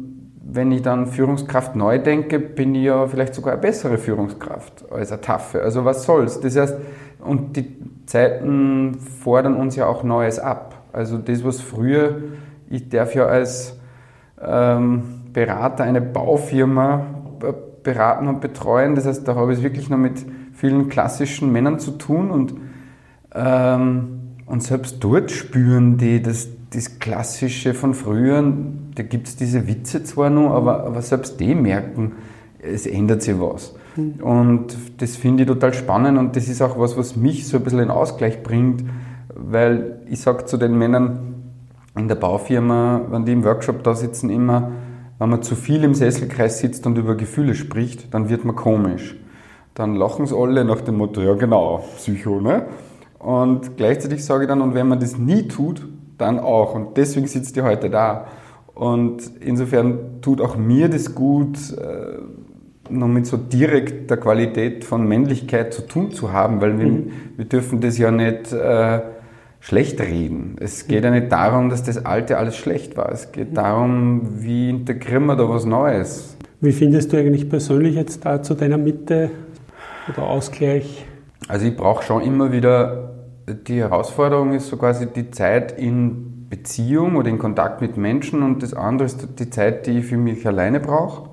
wenn 0.52 0.72
ich 0.72 0.82
dann 0.82 1.06
Führungskraft 1.06 1.76
neu 1.76 2.00
denke, 2.00 2.40
bin 2.40 2.74
ich 2.74 2.86
ja 2.86 3.08
vielleicht 3.08 3.36
sogar 3.36 3.54
eine 3.54 3.62
bessere 3.62 3.98
Führungskraft 3.98 4.92
als 4.92 5.12
eine 5.12 5.22
taffe. 5.22 5.62
Also 5.62 5.86
was 5.86 6.04
soll's? 6.04 6.40
Das 6.40 6.58
heißt, 6.58 6.76
und 7.20 7.56
die 7.56 7.78
Zeiten 8.06 8.98
fordern 9.00 9.56
uns 9.56 9.76
ja 9.76 9.86
auch 9.86 10.04
Neues 10.04 10.40
ab. 10.40 10.84
Also 10.92 11.18
das, 11.18 11.44
was 11.44 11.62
früher, 11.62 12.24
ich 12.68 12.90
darf 12.90 13.14
ja 13.14 13.26
als 13.26 13.78
ähm, 14.42 15.19
Berater 15.34 15.84
eine 15.84 16.02
Baufirma 16.02 17.06
beraten 17.84 18.28
und 18.28 18.42
betreuen. 18.42 18.96
Das 18.96 19.06
heißt, 19.06 19.28
da 19.28 19.36
habe 19.36 19.52
ich 19.52 19.60
es 19.60 19.64
wirklich 19.64 19.90
noch 19.90 19.98
mit 19.98 20.26
vielen 20.54 20.90
klassischen 20.90 21.52
Männern 21.52 21.80
zu 21.80 21.92
tun 21.92 22.32
und, 22.32 22.54
ähm, 23.34 24.20
und 24.46 24.64
selbst 24.64 24.98
dort 25.00 25.32
spüren 25.32 25.98
die 25.98 26.22
das, 26.22 26.50
das 26.72 27.00
Klassische 27.00 27.74
von 27.74 27.94
früher, 27.94 28.44
da 28.96 29.04
gibt 29.04 29.28
es 29.28 29.36
diese 29.36 29.68
Witze 29.68 30.04
zwar 30.04 30.30
noch, 30.30 30.52
aber, 30.52 30.84
aber 30.84 31.02
selbst 31.02 31.40
die 31.40 31.56
merken, 31.56 32.14
es 32.62 32.86
ändert 32.86 33.22
sich 33.22 33.40
was. 33.40 33.76
Mhm. 33.96 34.16
Und 34.22 34.78
das 34.98 35.16
finde 35.16 35.44
ich 35.44 35.48
total 35.48 35.74
spannend 35.74 36.18
und 36.18 36.36
das 36.36 36.50
ist 36.50 36.62
auch 36.62 36.78
was, 36.78 36.98
was 36.98 37.16
mich 37.16 37.48
so 37.48 37.58
ein 37.58 37.64
bisschen 37.64 37.80
in 37.80 37.90
Ausgleich 37.90 38.44
bringt, 38.44 38.84
weil 39.34 40.02
ich 40.10 40.20
sage 40.20 40.46
zu 40.46 40.58
den 40.58 40.78
Männern 40.78 41.36
in 41.98 42.08
der 42.08 42.16
Baufirma, 42.16 43.02
wenn 43.10 43.26
die 43.26 43.32
im 43.32 43.44
Workshop 43.44 43.84
da 43.84 43.96
sitzen, 43.96 44.30
immer, 44.30 44.72
wenn 45.20 45.30
man 45.30 45.44
zu 45.44 45.56
viel 45.56 45.84
im 45.84 45.94
Sesselkreis 45.94 46.60
sitzt 46.60 46.88
und 46.88 46.98
über 46.98 47.16
Gefühle 47.16 47.54
spricht, 47.54 48.14
dann 48.14 48.30
wird 48.30 48.46
man 48.46 48.56
komisch. 48.56 49.18
Dann 49.76 49.96
lachen 49.96 50.26
sie 50.26 50.36
alle 50.36 50.64
nach 50.66 50.82
dem 50.82 50.98
Motto, 50.98 51.22
ja 51.22 51.36
genau, 51.36 51.84
Psycho, 51.98 52.40
ne? 52.42 52.66
Und 53.20 53.76
gleichzeitig 53.76 54.24
sage 54.24 54.46
ich 54.46 54.48
dann, 54.48 54.62
und 54.62 54.74
wenn 54.74 54.88
man 54.88 55.00
das 55.00 55.18
nie 55.18 55.48
tut, 55.48 55.86
dann 56.18 56.40
auch. 56.40 56.74
Und 56.74 56.96
deswegen 56.96 57.28
sitzt 57.28 57.56
ihr 57.58 57.66
heute 57.66 57.90
da. 57.90 58.28
Und 58.74 59.30
insofern 59.42 60.22
tut 60.22 60.40
auch 60.40 60.56
mir 60.56 60.88
das 60.88 61.14
gut, 61.14 61.58
äh, 61.78 62.20
noch 62.90 63.08
mit 63.08 63.26
so 63.26 63.36
direkter 63.36 64.16
Qualität 64.18 64.86
von 64.86 65.06
Männlichkeit 65.06 65.74
zu 65.74 65.86
tun 65.86 66.12
zu 66.12 66.32
haben, 66.32 66.62
weil 66.62 66.80
wir, 66.80 66.88
mhm. 66.88 67.12
wir 67.36 67.46
dürfen 67.46 67.82
das 67.82 67.98
ja 67.98 68.10
nicht 68.10 68.54
äh, 68.54 69.02
schlecht 69.60 70.00
reden. 70.00 70.56
Es 70.60 70.88
geht 70.88 71.04
ja 71.04 71.12
nicht 71.12 71.32
darum, 71.32 71.70
dass 71.70 71.84
das 71.84 72.06
Alte 72.06 72.38
alles 72.38 72.56
schlecht 72.56 72.98
war. 72.98 73.12
Es 73.12 73.32
geht 73.32 73.56
darum, 73.56 74.42
wie 74.44 74.70
integrieren 74.70 75.26
wir 75.26 75.36
da 75.36 75.50
was 75.50 75.66
Neues. 75.66 76.38
Wie 76.62 76.72
findest 76.72 77.14
du 77.14 77.18
eigentlich 77.18 77.50
persönlich 77.50 77.96
jetzt 77.96 78.26
da 78.26 78.42
zu 78.42 78.54
deiner 78.54 78.78
Mitte 78.78 79.32
oder 80.10 80.24
Ausgleich? 80.24 81.06
Also 81.48 81.66
ich 81.68 81.76
brauche 81.76 82.04
schon 82.04 82.22
immer 82.22 82.52
wieder, 82.52 83.16
die 83.68 83.80
Herausforderung 83.80 84.54
ist 84.54 84.68
so 84.68 84.78
quasi 84.78 85.08
die 85.08 85.32
Zeit 85.32 85.80
in 85.80 86.48
Beziehung 86.50 87.16
oder 87.16 87.30
in 87.30 87.38
Kontakt 87.38 87.82
mit 87.82 87.96
Menschen 87.96 88.44
und 88.44 88.64
das 88.64 88.74
andere 88.74 89.06
ist 89.06 89.40
die 89.40 89.50
Zeit, 89.50 89.88
die 89.88 90.00
ich 90.00 90.06
für 90.06 90.18
mich 90.18 90.46
alleine 90.48 90.80
brauche. 90.80 91.29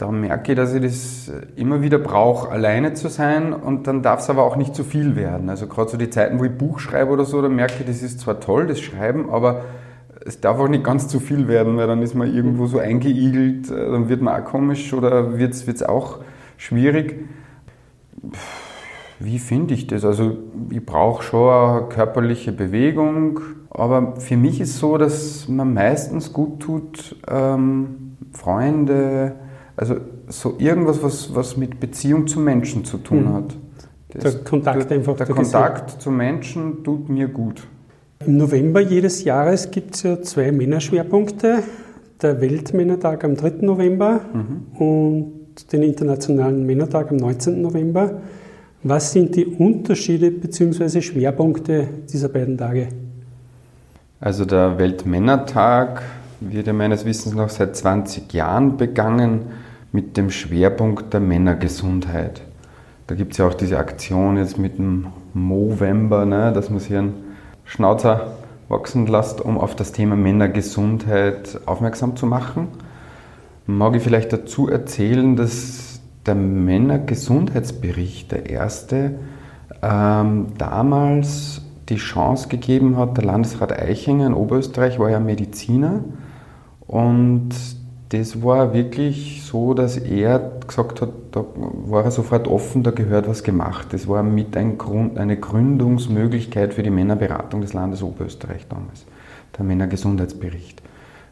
Da 0.00 0.10
merke 0.10 0.52
ich, 0.52 0.56
dass 0.56 0.72
ich 0.72 0.80
das 0.80 1.30
immer 1.56 1.82
wieder 1.82 1.98
brauche, 1.98 2.50
alleine 2.50 2.94
zu 2.94 3.08
sein 3.08 3.52
und 3.52 3.86
dann 3.86 4.00
darf 4.00 4.20
es 4.20 4.30
aber 4.30 4.44
auch 4.44 4.56
nicht 4.56 4.74
zu 4.74 4.82
viel 4.82 5.14
werden. 5.14 5.50
Also 5.50 5.66
gerade 5.66 5.90
so 5.90 5.98
die 5.98 6.08
Zeiten, 6.08 6.38
wo 6.38 6.44
ich 6.44 6.56
Buch 6.56 6.78
schreibe 6.78 7.10
oder 7.10 7.26
so, 7.26 7.42
da 7.42 7.50
merke 7.50 7.74
ich, 7.80 7.86
das 7.86 8.00
ist 8.00 8.20
zwar 8.20 8.40
toll, 8.40 8.66
das 8.66 8.80
Schreiben, 8.80 9.28
aber 9.28 9.60
es 10.24 10.40
darf 10.40 10.58
auch 10.58 10.68
nicht 10.68 10.84
ganz 10.84 11.08
zu 11.08 11.20
viel 11.20 11.48
werden, 11.48 11.76
weil 11.76 11.86
dann 11.86 12.00
ist 12.00 12.14
man 12.14 12.34
irgendwo 12.34 12.64
so 12.66 12.78
eingeigelt, 12.78 13.70
äh, 13.70 13.90
dann 13.90 14.08
wird 14.08 14.22
man 14.22 14.40
auch 14.40 14.46
komisch 14.46 14.94
oder 14.94 15.38
wird 15.38 15.52
es 15.52 15.82
auch 15.82 16.20
schwierig. 16.56 17.26
Wie 19.18 19.38
finde 19.38 19.74
ich 19.74 19.86
das? 19.86 20.06
Also 20.06 20.38
ich 20.70 20.84
brauche 20.86 21.22
schon 21.22 21.52
eine 21.52 21.88
körperliche 21.90 22.52
Bewegung, 22.52 23.40
aber 23.68 24.16
für 24.16 24.38
mich 24.38 24.62
ist 24.62 24.70
es 24.70 24.78
so, 24.78 24.96
dass 24.96 25.46
man 25.46 25.74
meistens 25.74 26.32
gut 26.32 26.60
tut, 26.60 27.16
ähm, 27.28 28.16
Freunde, 28.32 29.34
also 29.80 29.96
so 30.28 30.56
irgendwas, 30.58 31.02
was, 31.02 31.34
was 31.34 31.56
mit 31.56 31.80
Beziehung 31.80 32.26
zu 32.26 32.38
Menschen 32.38 32.84
zu 32.84 32.98
tun 32.98 33.24
mhm. 33.24 33.32
hat. 33.32 33.56
Das, 34.10 34.34
der 34.34 34.44
Kontakt 34.44 34.92
einfach. 34.92 35.16
Der 35.16 35.26
Kontakt 35.26 36.02
zu 36.02 36.10
Menschen 36.10 36.84
tut 36.84 37.08
mir 37.08 37.28
gut. 37.28 37.66
Im 38.26 38.36
November 38.36 38.80
jedes 38.80 39.24
Jahres 39.24 39.70
gibt 39.70 39.94
es 39.94 40.02
ja 40.02 40.20
zwei 40.20 40.52
Männerschwerpunkte. 40.52 41.62
Der 42.20 42.40
Weltmännertag 42.42 43.24
am 43.24 43.34
3. 43.34 43.62
November 43.62 44.20
mhm. 44.34 44.78
und 44.78 45.72
den 45.72 45.82
Internationalen 45.82 46.66
Männertag 46.66 47.10
am 47.10 47.16
19. 47.16 47.62
November. 47.62 48.20
Was 48.82 49.12
sind 49.12 49.34
die 49.34 49.46
Unterschiede 49.46 50.30
bzw. 50.30 51.00
Schwerpunkte 51.00 51.88
dieser 52.12 52.28
beiden 52.28 52.58
Tage? 52.58 52.88
Also 54.20 54.44
der 54.44 54.78
Weltmännertag 54.78 56.02
wird 56.40 56.66
ja 56.66 56.74
meines 56.74 57.06
Wissens 57.06 57.34
noch 57.34 57.48
seit 57.48 57.74
20 57.76 58.30
Jahren 58.34 58.76
begangen 58.76 59.46
mit 59.92 60.16
dem 60.16 60.30
Schwerpunkt 60.30 61.12
der 61.12 61.20
Männergesundheit. 61.20 62.42
Da 63.06 63.14
gibt 63.14 63.32
es 63.32 63.38
ja 63.38 63.46
auch 63.48 63.54
diese 63.54 63.78
Aktion 63.78 64.36
jetzt 64.36 64.58
mit 64.58 64.78
dem 64.78 65.06
Movember, 65.34 66.24
ne, 66.26 66.52
dass 66.52 66.70
man 66.70 66.78
sich 66.78 66.96
einen 66.96 67.14
Schnauzer 67.64 68.34
wachsen 68.68 69.06
lässt, 69.06 69.40
um 69.40 69.58
auf 69.58 69.74
das 69.74 69.92
Thema 69.92 70.14
Männergesundheit 70.16 71.60
aufmerksam 71.66 72.16
zu 72.16 72.26
machen. 72.26 72.68
Mag 73.66 73.96
ich 73.96 74.02
vielleicht 74.02 74.32
dazu 74.32 74.68
erzählen, 74.68 75.34
dass 75.36 76.00
der 76.24 76.36
Männergesundheitsbericht, 76.36 78.30
der 78.30 78.48
erste, 78.48 79.18
ähm, 79.82 80.52
damals 80.58 81.62
die 81.88 81.96
Chance 81.96 82.48
gegeben 82.48 82.96
hat, 82.96 83.16
der 83.16 83.24
Landesrat 83.24 83.72
Eichinger 83.72 84.28
in 84.28 84.34
Oberösterreich 84.34 84.98
war 85.00 85.10
ja 85.10 85.18
Mediziner 85.18 86.04
und 86.86 87.50
das 88.10 88.42
war 88.42 88.74
wirklich 88.74 89.42
so, 89.44 89.72
dass 89.72 89.96
er 89.96 90.52
gesagt 90.66 91.00
hat, 91.00 91.10
da 91.30 91.44
war 91.54 92.04
er 92.04 92.10
sofort 92.10 92.48
offen, 92.48 92.82
da 92.82 92.90
gehört 92.90 93.28
was 93.28 93.44
gemacht. 93.44 93.88
Das 93.92 94.08
war 94.08 94.22
mit 94.24 94.56
ein 94.56 94.78
Grund, 94.78 95.16
eine 95.16 95.36
Gründungsmöglichkeit 95.36 96.74
für 96.74 96.82
die 96.82 96.90
Männerberatung 96.90 97.60
des 97.60 97.72
Landes 97.72 98.02
Oberösterreich 98.02 98.66
damals, 98.68 99.06
der 99.56 99.64
Männergesundheitsbericht. 99.64 100.82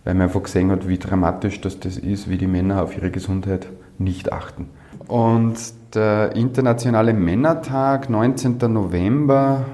Weil 0.04 0.14
man 0.14 0.24
einfach 0.24 0.44
gesehen 0.44 0.70
hat, 0.70 0.86
wie 0.86 0.98
dramatisch 0.98 1.60
das, 1.60 1.80
das 1.80 1.98
ist, 1.98 2.30
wie 2.30 2.38
die 2.38 2.46
Männer 2.46 2.82
auf 2.84 2.96
ihre 2.96 3.10
Gesundheit 3.10 3.68
nicht 3.98 4.32
achten. 4.32 4.68
Und 5.08 5.56
der 5.94 6.36
Internationale 6.36 7.12
Männertag, 7.12 8.08
19. 8.08 8.58
November, 8.72 9.64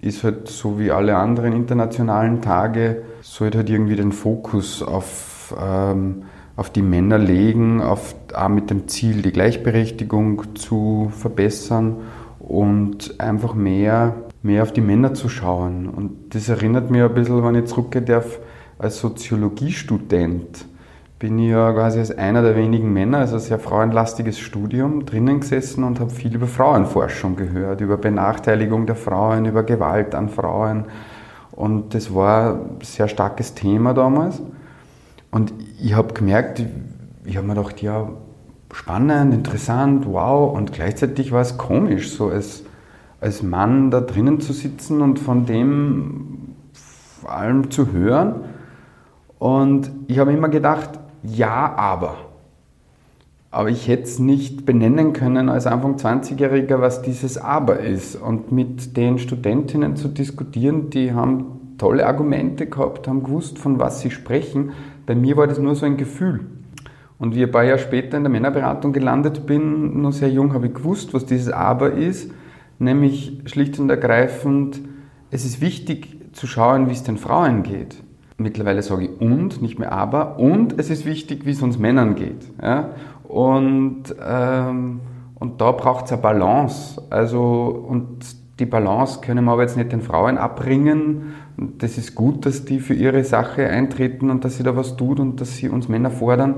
ist 0.00 0.24
halt 0.24 0.48
so 0.48 0.78
wie 0.78 0.90
alle 0.90 1.16
anderen 1.16 1.52
internationalen 1.52 2.42
Tage, 2.42 3.02
sollte 3.22 3.58
halt 3.58 3.70
irgendwie 3.70 3.96
den 3.96 4.12
Fokus 4.12 4.82
auf, 4.82 5.54
ähm, 5.60 6.22
auf 6.58 6.70
die 6.70 6.82
Männer 6.82 7.18
legen, 7.18 7.80
auf, 7.80 8.16
auch 8.34 8.48
mit 8.48 8.68
dem 8.68 8.88
Ziel, 8.88 9.22
die 9.22 9.30
Gleichberechtigung 9.30 10.56
zu 10.56 11.08
verbessern 11.16 11.98
und 12.40 13.20
einfach 13.20 13.54
mehr, 13.54 14.16
mehr 14.42 14.64
auf 14.64 14.72
die 14.72 14.80
Männer 14.80 15.14
zu 15.14 15.28
schauen. 15.28 15.88
Und 15.88 16.34
das 16.34 16.48
erinnert 16.48 16.90
mich 16.90 17.00
ein 17.00 17.14
bisschen, 17.14 17.44
wenn 17.44 17.54
ich 17.54 17.66
zurückgehen 17.66 18.06
darf, 18.06 18.40
als 18.76 18.98
Soziologiestudent 18.98 20.66
bin 21.20 21.38
ich 21.38 21.50
ja 21.50 21.72
quasi 21.72 22.00
als 22.00 22.10
einer 22.18 22.42
der 22.42 22.56
wenigen 22.56 22.92
Männer, 22.92 23.18
also 23.18 23.36
ein 23.36 23.40
sehr 23.40 23.60
frauenlastiges 23.60 24.40
Studium, 24.40 25.06
drinnen 25.06 25.38
gesessen 25.38 25.84
und 25.84 26.00
habe 26.00 26.10
viel 26.10 26.34
über 26.34 26.48
Frauenforschung 26.48 27.36
gehört, 27.36 27.80
über 27.80 27.96
Benachteiligung 27.98 28.84
der 28.84 28.96
Frauen, 28.96 29.44
über 29.44 29.62
Gewalt 29.62 30.12
an 30.16 30.28
Frauen. 30.28 30.86
Und 31.52 31.94
das 31.94 32.12
war 32.12 32.54
ein 32.54 32.78
sehr 32.82 33.06
starkes 33.06 33.54
Thema 33.54 33.94
damals. 33.94 34.42
Und 35.30 35.52
ich 35.80 35.94
habe 35.94 36.14
gemerkt, 36.14 36.64
ich 37.24 37.36
habe 37.36 37.46
mir 37.46 37.54
gedacht, 37.54 37.82
ja, 37.82 38.10
spannend, 38.72 39.34
interessant, 39.34 40.06
wow. 40.06 40.56
Und 40.56 40.72
gleichzeitig 40.72 41.32
war 41.32 41.40
es 41.40 41.56
komisch, 41.56 42.10
so 42.10 42.28
als, 42.28 42.64
als 43.20 43.42
Mann 43.42 43.90
da 43.90 44.00
drinnen 44.00 44.40
zu 44.40 44.52
sitzen 44.52 45.00
und 45.00 45.18
von 45.18 45.46
dem 45.46 46.54
vor 47.20 47.32
allem 47.32 47.70
zu 47.70 47.92
hören. 47.92 48.36
Und 49.38 49.90
ich 50.08 50.18
habe 50.18 50.32
immer 50.32 50.48
gedacht, 50.48 50.90
ja, 51.22 51.74
aber. 51.76 52.16
Aber 53.50 53.70
ich 53.70 53.88
hätte 53.88 54.02
es 54.02 54.18
nicht 54.18 54.66
benennen 54.66 55.14
können 55.14 55.48
als 55.48 55.66
Anfang 55.66 55.96
20-Jähriger, 55.96 56.80
was 56.80 57.02
dieses 57.02 57.38
Aber 57.38 57.80
ist. 57.80 58.14
Und 58.14 58.52
mit 58.52 58.96
den 58.96 59.18
Studentinnen 59.18 59.96
zu 59.96 60.08
diskutieren, 60.08 60.90
die 60.90 61.12
haben 61.12 61.76
tolle 61.78 62.06
Argumente 62.06 62.66
gehabt, 62.66 63.08
haben 63.08 63.22
gewusst, 63.22 63.58
von 63.58 63.78
was 63.78 64.00
sie 64.00 64.10
sprechen. 64.10 64.72
Bei 65.08 65.14
mir 65.14 65.38
war 65.38 65.46
das 65.46 65.58
nur 65.58 65.74
so 65.74 65.86
ein 65.86 65.96
Gefühl. 65.96 66.40
Und 67.18 67.34
wie 67.34 67.42
ein 67.42 67.50
paar 67.50 67.64
Jahre 67.64 67.78
später 67.78 68.18
in 68.18 68.24
der 68.24 68.30
Männerberatung 68.30 68.92
gelandet 68.92 69.46
bin, 69.46 70.02
noch 70.02 70.12
sehr 70.12 70.28
jung, 70.28 70.52
habe 70.52 70.66
ich 70.66 70.74
gewusst, 70.74 71.14
was 71.14 71.24
dieses 71.24 71.50
Aber 71.50 71.92
ist. 71.92 72.30
Nämlich 72.78 73.40
schlicht 73.46 73.80
und 73.80 73.88
ergreifend, 73.88 74.80
es 75.30 75.46
ist 75.46 75.62
wichtig 75.62 76.18
zu 76.32 76.46
schauen, 76.46 76.88
wie 76.88 76.92
es 76.92 77.02
den 77.02 77.16
Frauen 77.16 77.62
geht 77.62 78.02
mittlerweile 78.38 78.82
sage 78.82 79.06
ich 79.06 79.20
und, 79.20 79.60
nicht 79.60 79.78
mehr 79.78 79.92
aber. 79.92 80.38
Und 80.38 80.78
es 80.78 80.90
ist 80.90 81.04
wichtig, 81.04 81.44
wie 81.44 81.50
es 81.50 81.60
uns 81.60 81.78
Männern 81.78 82.14
geht. 82.14 82.50
Ja? 82.62 82.90
Und, 83.24 84.14
ähm, 84.24 85.00
und 85.34 85.60
da 85.60 85.72
braucht 85.72 86.06
es 86.06 86.12
eine 86.12 86.22
Balance. 86.22 87.02
Also, 87.10 87.84
und 87.88 88.24
die 88.58 88.66
Balance 88.66 89.20
können 89.20 89.44
wir 89.44 89.52
aber 89.52 89.62
jetzt 89.62 89.76
nicht 89.76 89.92
den 89.92 90.00
Frauen 90.00 90.38
abbringen. 90.38 91.34
Das 91.60 91.98
ist 91.98 92.14
gut, 92.14 92.46
dass 92.46 92.64
die 92.64 92.78
für 92.78 92.94
ihre 92.94 93.24
Sache 93.24 93.68
eintreten 93.68 94.30
und 94.30 94.44
dass 94.44 94.58
sie 94.58 94.62
da 94.62 94.76
was 94.76 94.96
tut 94.96 95.18
und 95.18 95.40
dass 95.40 95.56
sie 95.56 95.68
uns 95.68 95.88
Männer 95.88 96.10
fordern. 96.10 96.56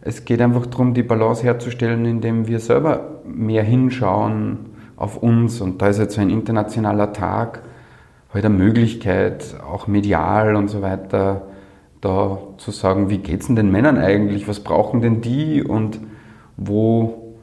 Es 0.00 0.24
geht 0.24 0.40
einfach 0.40 0.66
darum, 0.66 0.94
die 0.94 1.04
Balance 1.04 1.44
herzustellen, 1.44 2.04
indem 2.06 2.48
wir 2.48 2.58
selber 2.58 3.22
mehr 3.24 3.62
hinschauen 3.62 4.70
auf 4.96 5.16
uns. 5.22 5.60
Und 5.60 5.80
da 5.80 5.86
ist 5.86 6.00
jetzt 6.00 6.16
so 6.16 6.20
ein 6.20 6.30
internationaler 6.30 7.12
Tag 7.12 7.62
halt 8.34 8.44
eine 8.44 8.54
Möglichkeit, 8.54 9.54
auch 9.64 9.86
medial 9.86 10.56
und 10.56 10.68
so 10.68 10.82
weiter, 10.82 11.42
da 12.00 12.38
zu 12.56 12.72
sagen, 12.72 13.10
wie 13.10 13.18
geht 13.18 13.42
es 13.42 13.46
denn 13.46 13.56
den 13.56 13.70
Männern 13.70 13.96
eigentlich, 13.96 14.48
was 14.48 14.60
brauchen 14.60 15.02
denn 15.02 15.20
die 15.20 15.62
und 15.62 16.00
wo, 16.56 17.36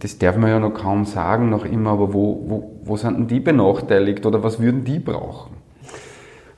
das 0.00 0.18
darf 0.18 0.36
man 0.36 0.50
ja 0.50 0.58
noch 0.58 0.74
kaum 0.74 1.04
sagen, 1.04 1.48
noch 1.50 1.64
immer, 1.64 1.90
aber 1.90 2.12
wo, 2.12 2.42
wo, 2.48 2.80
wo 2.82 2.96
sind 2.96 3.18
denn 3.18 3.28
die 3.28 3.40
benachteiligt 3.40 4.26
oder 4.26 4.42
was 4.42 4.60
würden 4.60 4.82
die 4.82 4.98
brauchen? 4.98 5.63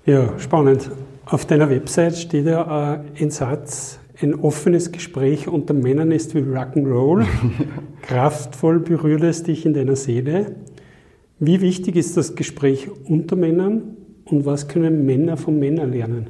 Ja, 0.06 0.38
spannend. 0.38 0.88
Auf 1.24 1.46
deiner 1.46 1.68
Website 1.68 2.16
steht 2.16 2.46
ja 2.46 2.94
äh, 2.94 3.00
ein 3.20 3.32
Satz, 3.32 3.98
ein 4.22 4.36
offenes 4.36 4.92
Gespräch 4.92 5.48
unter 5.48 5.74
Männern 5.74 6.12
ist 6.12 6.36
wie 6.36 6.42
Rock'n'Roll. 6.42 7.26
Kraftvoll 8.02 8.78
berührt 8.78 9.24
es 9.24 9.42
dich 9.42 9.66
in 9.66 9.74
deiner 9.74 9.96
Seele. 9.96 10.54
Wie 11.40 11.60
wichtig 11.60 11.96
ist 11.96 12.16
das 12.16 12.36
Gespräch 12.36 12.88
unter 13.08 13.34
Männern 13.34 13.96
und 14.26 14.46
was 14.46 14.68
können 14.68 15.04
Männer 15.06 15.36
von 15.36 15.58
Männern 15.58 15.90
lernen? 15.90 16.28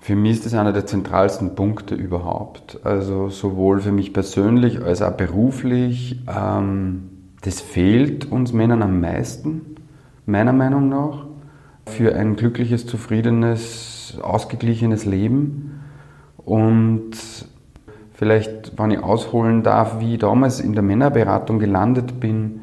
Für 0.00 0.14
mich 0.14 0.32
ist 0.32 0.44
das 0.44 0.52
einer 0.52 0.74
der 0.74 0.84
zentralsten 0.84 1.54
Punkte 1.54 1.94
überhaupt. 1.94 2.80
Also 2.84 3.30
sowohl 3.30 3.80
für 3.80 3.92
mich 3.92 4.12
persönlich 4.12 4.82
als 4.82 5.00
auch 5.00 5.12
beruflich. 5.12 6.20
Ähm, 6.28 7.08
das 7.40 7.62
fehlt 7.62 8.30
uns 8.30 8.52
Männern 8.52 8.82
am 8.82 9.00
meisten, 9.00 9.76
meiner 10.26 10.52
Meinung 10.52 10.90
nach, 10.90 11.29
für 11.90 12.14
ein 12.14 12.36
glückliches, 12.36 12.86
zufriedenes, 12.86 14.18
ausgeglichenes 14.22 15.04
Leben. 15.04 15.82
Und 16.38 17.12
vielleicht, 18.14 18.78
wenn 18.78 18.90
ich 18.90 19.02
ausholen 19.02 19.62
darf, 19.62 20.00
wie 20.00 20.14
ich 20.14 20.20
damals 20.20 20.60
in 20.60 20.72
der 20.72 20.82
Männerberatung 20.82 21.58
gelandet 21.58 22.20
bin, 22.20 22.62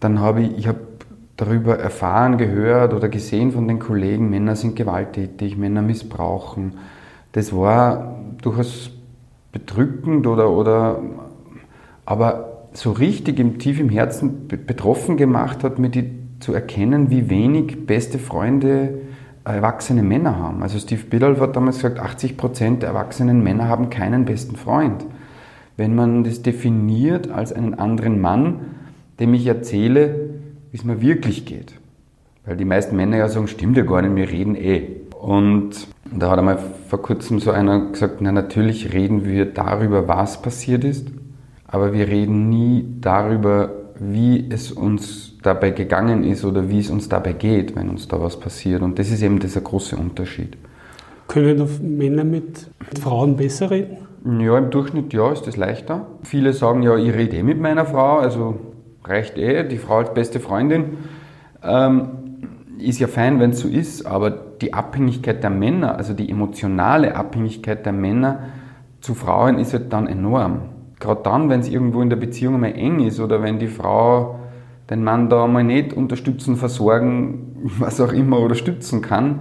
dann 0.00 0.20
habe 0.20 0.42
ich, 0.42 0.58
ich 0.58 0.68
habe 0.68 0.80
darüber 1.36 1.78
erfahren, 1.78 2.36
gehört 2.36 2.94
oder 2.94 3.08
gesehen 3.08 3.52
von 3.52 3.68
den 3.68 3.78
Kollegen, 3.78 4.28
Männer 4.28 4.56
sind 4.56 4.76
gewalttätig, 4.76 5.56
Männer 5.56 5.82
missbrauchen. 5.82 6.74
Das 7.32 7.54
war 7.54 8.18
durchaus 8.42 8.90
bedrückend 9.52 10.26
oder, 10.26 10.50
oder 10.50 11.00
aber 12.04 12.66
so 12.72 12.92
richtig 12.92 13.38
im, 13.38 13.58
tief 13.58 13.80
im 13.80 13.88
Herzen 13.88 14.48
betroffen 14.48 15.16
gemacht 15.16 15.64
hat, 15.64 15.78
mir 15.78 15.90
die 15.90 16.17
zu 16.40 16.52
erkennen, 16.52 17.10
wie 17.10 17.30
wenig 17.30 17.86
beste 17.86 18.18
Freunde 18.18 19.00
erwachsene 19.44 20.02
Männer 20.02 20.38
haben. 20.38 20.62
Also 20.62 20.78
Steve 20.78 21.04
Biddle 21.04 21.40
hat 21.40 21.56
damals 21.56 21.76
gesagt, 21.76 21.98
80 21.98 22.36
Prozent 22.36 22.82
der 22.82 22.90
erwachsenen 22.90 23.42
Männer 23.42 23.68
haben 23.68 23.90
keinen 23.90 24.24
besten 24.24 24.56
Freund. 24.56 25.04
Wenn 25.76 25.94
man 25.94 26.24
das 26.24 26.42
definiert 26.42 27.30
als 27.30 27.52
einen 27.52 27.74
anderen 27.74 28.20
Mann, 28.20 28.60
dem 29.20 29.32
ich 29.34 29.46
erzähle, 29.46 30.30
wie 30.70 30.76
es 30.76 30.84
mir 30.84 31.00
wirklich 31.00 31.46
geht. 31.46 31.74
Weil 32.44 32.56
die 32.56 32.64
meisten 32.64 32.96
Männer 32.96 33.16
ja 33.16 33.28
sagen, 33.28 33.48
stimmt 33.48 33.76
ja 33.76 33.84
gar 33.84 34.02
nicht, 34.02 34.14
wir 34.14 34.28
reden 34.28 34.54
eh. 34.54 34.82
Und 35.20 35.88
da 36.10 36.30
hat 36.30 36.38
einmal 36.38 36.58
vor 36.88 37.02
kurzem 37.02 37.40
so 37.40 37.50
einer 37.50 37.90
gesagt, 37.90 38.20
na 38.20 38.32
natürlich 38.32 38.92
reden 38.92 39.24
wir 39.24 39.46
darüber, 39.46 40.08
was 40.08 40.40
passiert 40.40 40.84
ist, 40.84 41.08
aber 41.66 41.92
wir 41.92 42.08
reden 42.08 42.48
nie 42.48 42.86
darüber, 43.00 43.70
wie 44.00 44.46
es 44.50 44.72
uns 44.72 45.34
dabei 45.42 45.70
gegangen 45.70 46.24
ist 46.24 46.44
oder 46.44 46.68
wie 46.68 46.80
es 46.80 46.90
uns 46.90 47.08
dabei 47.08 47.32
geht, 47.32 47.76
wenn 47.76 47.88
uns 47.88 48.08
da 48.08 48.20
was 48.20 48.38
passiert. 48.38 48.82
Und 48.82 48.98
das 48.98 49.10
ist 49.10 49.22
eben 49.22 49.38
dieser 49.38 49.60
große 49.60 49.96
Unterschied. 49.96 50.56
Können 51.26 51.68
Männer 51.98 52.24
mit 52.24 52.68
Frauen 53.00 53.36
besser 53.36 53.70
reden? 53.70 53.98
Ja, 54.40 54.58
im 54.58 54.70
Durchschnitt 54.70 55.12
ja, 55.12 55.30
ist 55.32 55.46
das 55.46 55.56
leichter. 55.56 56.06
Viele 56.22 56.52
sagen 56.52 56.82
ja, 56.82 56.96
ich 56.96 57.12
rede 57.14 57.36
eh 57.36 57.42
mit 57.42 57.60
meiner 57.60 57.84
Frau, 57.84 58.18
also 58.18 58.58
reicht 59.04 59.38
eh, 59.38 59.66
die 59.66 59.78
Frau 59.78 59.98
als 59.98 60.12
beste 60.14 60.40
Freundin. 60.40 60.98
Ähm, 61.62 62.08
ist 62.78 62.98
ja 63.00 63.08
fein, 63.08 63.40
wenn 63.40 63.50
es 63.50 63.60
so 63.60 63.68
ist, 63.68 64.06
aber 64.06 64.30
die 64.30 64.72
Abhängigkeit 64.72 65.42
der 65.42 65.50
Männer, 65.50 65.96
also 65.96 66.14
die 66.14 66.30
emotionale 66.30 67.14
Abhängigkeit 67.14 67.84
der 67.84 67.92
Männer 67.92 68.40
zu 69.00 69.14
Frauen 69.14 69.58
ist 69.58 69.72
halt 69.72 69.92
dann 69.92 70.06
enorm. 70.06 70.60
Gerade 71.00 71.22
dann, 71.22 71.48
wenn 71.48 71.60
es 71.60 71.68
irgendwo 71.68 72.02
in 72.02 72.10
der 72.10 72.16
Beziehung 72.16 72.60
mal 72.60 72.72
eng 72.72 73.00
ist 73.00 73.20
oder 73.20 73.42
wenn 73.42 73.58
die 73.58 73.68
Frau 73.68 74.40
den 74.90 75.04
Mann 75.04 75.28
da 75.28 75.46
mal 75.46 75.64
nicht 75.64 75.92
unterstützen, 75.92 76.56
versorgen, 76.56 77.56
was 77.78 78.00
auch 78.00 78.12
immer 78.12 78.40
oder 78.40 78.54
stützen 78.54 79.02
kann, 79.02 79.40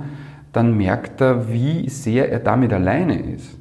dann 0.54 0.78
merkt 0.78 1.22
er, 1.22 1.52
wie 1.52 1.90
sehr 1.90 2.32
er 2.32 2.40
damit 2.40 2.74
alleine 2.74 3.34
ist. 3.34 3.60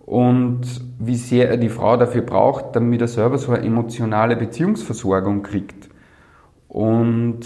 Und 0.00 0.62
wie 1.00 1.16
sehr 1.16 1.50
er 1.50 1.56
die 1.56 1.68
Frau 1.68 1.96
dafür 1.96 2.22
braucht, 2.22 2.76
damit 2.76 3.00
er 3.00 3.08
selber 3.08 3.38
so 3.38 3.52
eine 3.52 3.64
emotionale 3.64 4.36
Beziehungsversorgung 4.36 5.42
kriegt. 5.42 5.88
Und 6.68 7.40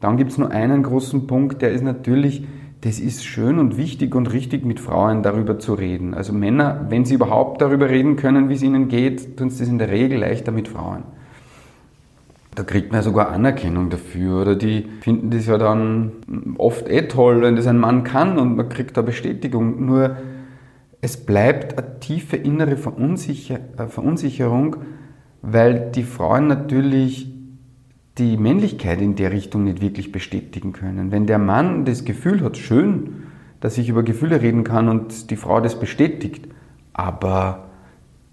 dann 0.00 0.16
gibt 0.16 0.32
es 0.32 0.38
nur 0.38 0.50
einen 0.50 0.82
großen 0.82 1.26
Punkt, 1.26 1.62
der 1.62 1.70
ist 1.70 1.84
natürlich, 1.84 2.46
das 2.82 2.98
ist 2.98 3.24
schön 3.24 3.58
und 3.58 3.76
wichtig 3.76 4.14
und 4.14 4.32
richtig, 4.32 4.64
mit 4.64 4.80
Frauen 4.80 5.22
darüber 5.22 5.58
zu 5.58 5.74
reden. 5.74 6.14
Also 6.14 6.32
Männer, 6.32 6.86
wenn 6.88 7.04
sie 7.04 7.14
überhaupt 7.14 7.60
darüber 7.60 7.90
reden 7.90 8.16
können, 8.16 8.48
wie 8.48 8.54
es 8.54 8.62
ihnen 8.62 8.88
geht, 8.88 9.36
tun 9.36 9.50
sie 9.50 9.60
das 9.60 9.68
in 9.68 9.78
der 9.78 9.90
Regel 9.90 10.20
leichter 10.20 10.50
mit 10.50 10.68
Frauen. 10.68 11.02
Da 12.54 12.62
kriegt 12.62 12.90
man 12.90 13.00
ja 13.00 13.02
sogar 13.02 13.30
Anerkennung 13.30 13.90
dafür 13.90 14.40
oder 14.42 14.56
die 14.56 14.86
finden 15.00 15.30
das 15.30 15.46
ja 15.46 15.58
dann 15.58 16.12
oft 16.58 16.88
eh 16.88 17.02
toll, 17.02 17.42
wenn 17.42 17.56
das 17.56 17.66
ein 17.66 17.78
Mann 17.78 18.02
kann 18.02 18.38
und 18.38 18.56
man 18.56 18.68
kriegt 18.68 18.96
da 18.96 19.02
Bestätigung. 19.02 19.84
Nur 19.84 20.16
es 21.02 21.18
bleibt 21.18 21.78
eine 21.78 22.00
tiefe 22.00 22.36
innere 22.36 22.76
Verunsicher 22.76 23.60
äh, 23.76 23.86
Verunsicherung, 23.86 24.76
weil 25.42 25.90
die 25.94 26.02
Frauen 26.02 26.48
natürlich 26.48 27.28
die 28.20 28.36
Männlichkeit 28.36 29.00
in 29.00 29.16
der 29.16 29.32
Richtung 29.32 29.64
nicht 29.64 29.80
wirklich 29.80 30.12
bestätigen 30.12 30.72
können. 30.72 31.10
Wenn 31.10 31.26
der 31.26 31.38
Mann 31.38 31.86
das 31.86 32.04
Gefühl 32.04 32.44
hat, 32.44 32.58
schön, 32.58 33.22
dass 33.60 33.78
ich 33.78 33.88
über 33.88 34.02
Gefühle 34.02 34.42
reden 34.42 34.62
kann 34.62 34.88
und 34.88 35.30
die 35.30 35.36
Frau 35.36 35.60
das 35.60 35.80
bestätigt, 35.80 36.46
aber 36.92 37.70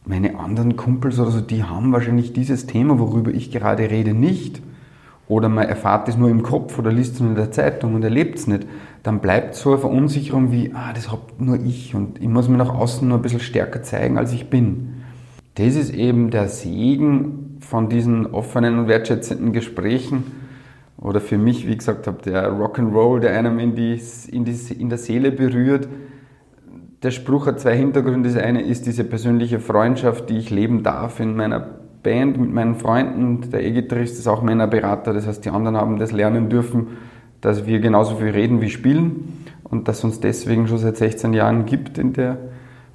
meine 0.06 0.40
anderen 0.40 0.76
Kumpels 0.76 1.20
oder 1.20 1.32
so, 1.32 1.42
die 1.42 1.64
haben 1.64 1.94
wahrscheinlich 1.94 2.34
dieses 2.34 2.68
Thema, 2.68 3.00
worüber 3.00 3.32
ich 3.32 3.50
gerade 3.50 3.90
rede, 3.90 4.14
nicht. 4.14 4.62
Oder 5.30 5.50
man 5.50 5.68
erfahrt 5.68 6.08
es 6.08 6.18
nur 6.18 6.30
im 6.30 6.44
Kopf 6.44 6.78
oder 6.80 6.92
liest 6.92 7.16
es 7.16 7.20
nur 7.20 7.30
in 7.30 7.36
der 7.36 7.52
Zeitung 7.52 7.96
und 7.96 8.04
erlebt 8.04 8.40
es 8.40 8.48
nicht. 8.48 8.66
Dann 9.04 9.20
bleibt 9.20 9.56
so 9.56 9.72
eine 9.72 9.80
Verunsicherung 9.80 10.52
wie, 10.52 10.72
ah, 10.74 10.94
das 10.94 11.12
habe 11.12 11.24
nur 11.40 11.60
ich 11.62 11.96
und 11.96 12.22
ich 12.22 12.28
muss 12.28 12.48
mir 12.48 12.58
nach 12.58 12.74
außen 12.74 13.08
nur 13.08 13.18
ein 13.18 13.22
bisschen 13.22 13.40
stärker 13.40 13.84
zeigen, 13.84 14.18
als 14.18 14.32
ich 14.34 14.50
bin. 14.50 15.04
Das 15.56 15.76
ist 15.76 15.94
eben 15.94 16.30
der 16.30 16.48
Segen 16.48 17.47
von 17.60 17.90
diesen 17.90 18.28
offenen 18.28 18.80
und 18.80 18.88
wertschätzenden 18.88 19.54
Gesprächen 19.54 20.24
oder 20.98 21.22
für 21.22 21.38
mich, 21.38 21.68
wie 21.68 21.78
gesagt 21.78 22.08
der 22.26 22.52
Rock'n'Roll, 22.52 23.20
der 23.20 23.38
einem 23.38 23.60
in, 23.60 23.76
die, 23.76 24.02
in, 24.32 24.46
die, 24.46 24.56
in 24.74 24.90
der 24.90 24.98
Seele 24.98 25.32
berührt. 25.32 25.88
Der 27.04 27.12
Spruch 27.12 27.46
hat 27.46 27.60
zwei 27.60 27.76
Hintergründe. 27.76 28.30
Das 28.30 28.42
eine 28.42 28.64
ist 28.64 28.88
diese 28.88 29.04
persönliche 29.04 29.60
Freundschaft, 29.60 30.30
die 30.30 30.38
ich 30.38 30.50
leben 30.50 30.82
darf 30.82 31.20
in 31.20 31.36
meiner 31.36 31.60
Band 32.02 32.40
mit 32.40 32.52
meinen 32.52 32.76
Freunden. 32.76 33.50
Der 33.52 33.64
E-Gitarrist 33.64 34.18
ist 34.18 34.28
auch 34.28 34.42
Männerberater, 34.42 35.14
das 35.14 35.28
heißt, 35.28 35.46
die 35.46 35.50
anderen 35.50 35.78
haben 35.78 36.00
das 36.00 36.12
lernen 36.12 36.50
dürfen, 36.50 36.88
dass 37.42 37.68
wir 37.68 37.80
genauso 37.80 38.16
viel 38.16 38.30
reden 38.30 38.62
wie 38.62 38.70
spielen 38.70 39.46
und 39.64 39.88
dass 39.88 40.04
uns 40.04 40.20
deswegen 40.20 40.68
schon 40.68 40.80
seit 40.80 40.98
16 40.98 41.34
Jahren 41.34 41.66
gibt 41.66 41.98
in 41.98 42.14
der 42.14 42.38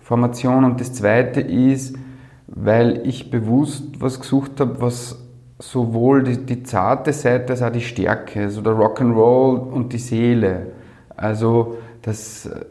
Formation. 0.01 0.65
Und 0.65 0.81
das 0.81 0.93
zweite 0.93 1.41
ist, 1.41 1.97
weil 2.55 3.03
ich 3.05 3.31
bewusst 3.31 4.01
was 4.01 4.21
gesucht 4.21 4.61
habe, 4.61 4.81
was 4.81 5.19
sowohl 5.59 6.25
die, 6.25 6.39
die 6.39 6.63
zarte 6.63 7.13
Seite 7.13 7.53
als 7.53 7.63
auch 7.63 7.71
die 7.71 7.81
Stärke, 7.81 8.43
also 8.43 8.61
der 8.61 8.73
Rock'n'Roll 8.73 9.57
und 9.57 9.93
die 9.93 9.99
Seele. 9.99 10.67
Also, 11.17 11.77
dass 12.03 12.47
äh, 12.47 12.65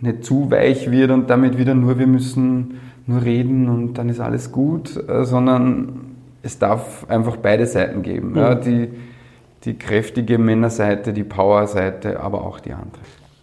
nicht 0.00 0.24
zu 0.24 0.50
weich 0.50 0.90
wird 0.90 1.10
und 1.10 1.28
damit 1.30 1.58
wieder 1.58 1.74
nur, 1.74 1.98
wir 1.98 2.06
müssen 2.06 2.80
nur 3.06 3.22
reden 3.22 3.68
und 3.68 3.94
dann 3.94 4.08
ist 4.08 4.20
alles 4.20 4.50
gut, 4.50 4.96
äh, 5.08 5.24
sondern 5.24 6.16
es 6.42 6.58
darf 6.58 7.08
einfach 7.08 7.36
beide 7.36 7.66
Seiten 7.66 8.02
geben. 8.02 8.30
Mhm. 8.30 8.36
Ja, 8.36 8.54
die, 8.54 8.88
die 9.64 9.74
kräftige 9.74 10.38
Männerseite, 10.38 11.12
die 11.12 11.24
Powerseite, 11.24 12.20
aber 12.20 12.44
auch 12.44 12.60
die 12.60 12.72
andere. 12.72 13.02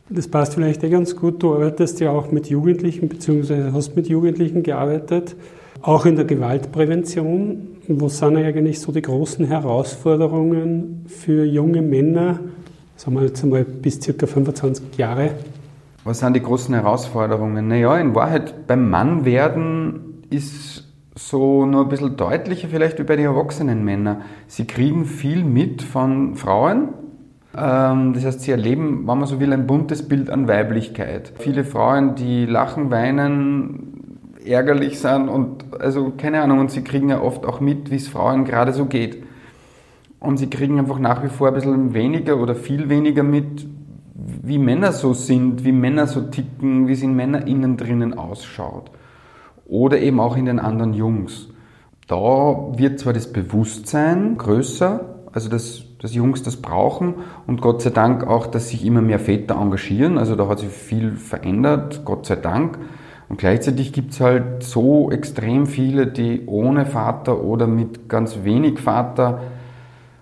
Das 0.09 0.27
passt 0.27 0.53
vielleicht 0.53 0.83
eh 0.83 0.89
ganz 0.89 1.15
gut. 1.15 1.41
Du 1.41 1.55
arbeitest 1.55 1.99
ja 1.99 2.11
auch 2.11 2.31
mit 2.31 2.47
Jugendlichen, 2.47 3.09
beziehungsweise 3.09 3.73
hast 3.73 3.95
mit 3.95 4.07
Jugendlichen 4.07 4.63
gearbeitet. 4.63 5.35
Auch 5.85 6.07
in 6.07 6.15
der 6.15 6.25
Gewaltprävention, 6.25 7.77
wo 7.87 8.09
sind 8.09 8.37
eigentlich 8.37 8.79
so 8.79 8.91
die 8.91 9.03
großen 9.03 9.45
Herausforderungen 9.45 11.05
für 11.05 11.45
junge 11.45 11.83
Männer, 11.83 12.39
sagen 12.95 13.15
wir 13.15 13.25
jetzt 13.25 13.43
einmal 13.43 13.63
bis 13.65 13.99
ca. 13.99 14.25
25 14.25 14.97
Jahre? 14.97 15.29
Was 16.03 16.21
sind 16.21 16.35
die 16.35 16.41
großen 16.41 16.73
Herausforderungen? 16.73 17.67
Naja, 17.67 17.99
in 17.99 18.15
Wahrheit 18.15 18.65
beim 18.65 18.89
Mannwerden 18.89 20.23
ist 20.31 20.91
so 21.13 21.67
nur 21.67 21.83
ein 21.83 21.89
bisschen 21.89 22.17
deutlicher 22.17 22.67
vielleicht 22.67 22.97
wie 22.97 23.03
bei 23.03 23.15
den 23.15 23.25
erwachsenen 23.25 23.85
Männern. 23.85 24.21
Sie 24.47 24.65
kriegen 24.65 25.05
viel 25.05 25.43
mit 25.43 25.83
von 25.83 26.33
Frauen. 26.33 26.95
Ähm, 27.55 28.13
das 28.13 28.25
heißt, 28.25 28.41
sie 28.41 28.49
erleben, 28.49 29.07
wenn 29.07 29.19
man 29.19 29.27
so 29.27 29.39
will, 29.39 29.53
ein 29.53 29.67
buntes 29.67 30.07
Bild 30.07 30.31
an 30.31 30.47
Weiblichkeit. 30.47 31.33
Viele 31.37 31.63
Frauen, 31.63 32.15
die 32.15 32.47
lachen, 32.47 32.89
weinen, 32.89 33.94
ärgerlich 34.47 34.99
sind 34.99 35.29
und 35.29 35.65
also 35.79 36.13
keine 36.17 36.41
Ahnung, 36.41 36.59
und 36.59 36.71
sie 36.71 36.83
kriegen 36.83 37.09
ja 37.09 37.21
oft 37.21 37.45
auch 37.45 37.59
mit, 37.59 37.91
wie 37.91 37.95
es 37.95 38.07
Frauen 38.07 38.45
gerade 38.45 38.73
so 38.73 38.85
geht. 38.85 39.23
Und 40.19 40.37
sie 40.37 40.49
kriegen 40.49 40.79
einfach 40.79 40.99
nach 40.99 41.23
wie 41.23 41.29
vor 41.29 41.49
ein 41.49 41.53
bisschen 41.53 41.93
weniger 41.93 42.37
oder 42.37 42.55
viel 42.55 42.89
weniger 42.89 43.23
mit, 43.23 43.67
wie 44.13 44.57
Männer 44.57 44.91
so 44.91 45.13
sind, 45.13 45.63
wie 45.63 45.71
Männer 45.71 46.07
so 46.07 46.21
ticken, 46.21 46.87
wie 46.87 46.93
es 46.93 47.03
in 47.03 47.15
Männer 47.15 47.45
innen 47.47 47.77
drinnen 47.77 48.17
ausschaut. 48.17 48.89
Oder 49.67 49.99
eben 49.99 50.19
auch 50.19 50.37
in 50.37 50.45
den 50.45 50.59
anderen 50.59 50.93
Jungs. 50.93 51.49
Da 52.07 52.15
wird 52.15 52.99
zwar 52.99 53.13
das 53.13 53.31
Bewusstsein 53.31 54.37
größer, 54.37 55.15
also 55.31 55.49
dass, 55.49 55.83
dass 56.01 56.13
Jungs 56.13 56.43
das 56.43 56.57
brauchen 56.57 57.15
und 57.47 57.61
Gott 57.61 57.81
sei 57.81 57.89
Dank 57.89 58.25
auch, 58.25 58.47
dass 58.47 58.69
sich 58.69 58.85
immer 58.85 59.01
mehr 59.01 59.19
Väter 59.19 59.55
engagieren. 59.55 60.17
Also 60.17 60.35
da 60.35 60.47
hat 60.47 60.59
sich 60.59 60.69
viel 60.69 61.15
verändert, 61.15 62.03
Gott 62.05 62.25
sei 62.25 62.35
Dank. 62.35 62.77
Und 63.27 63.39
gleichzeitig 63.39 63.91
gibt 63.91 64.11
es 64.11 64.21
halt 64.21 64.63
so 64.63 65.11
extrem 65.11 65.65
viele, 65.65 66.07
die 66.07 66.43
ohne 66.45 66.85
Vater 66.85 67.43
oder 67.43 67.67
mit 67.67 68.07
ganz 68.07 68.43
wenig 68.43 68.79
Vater 68.79 69.41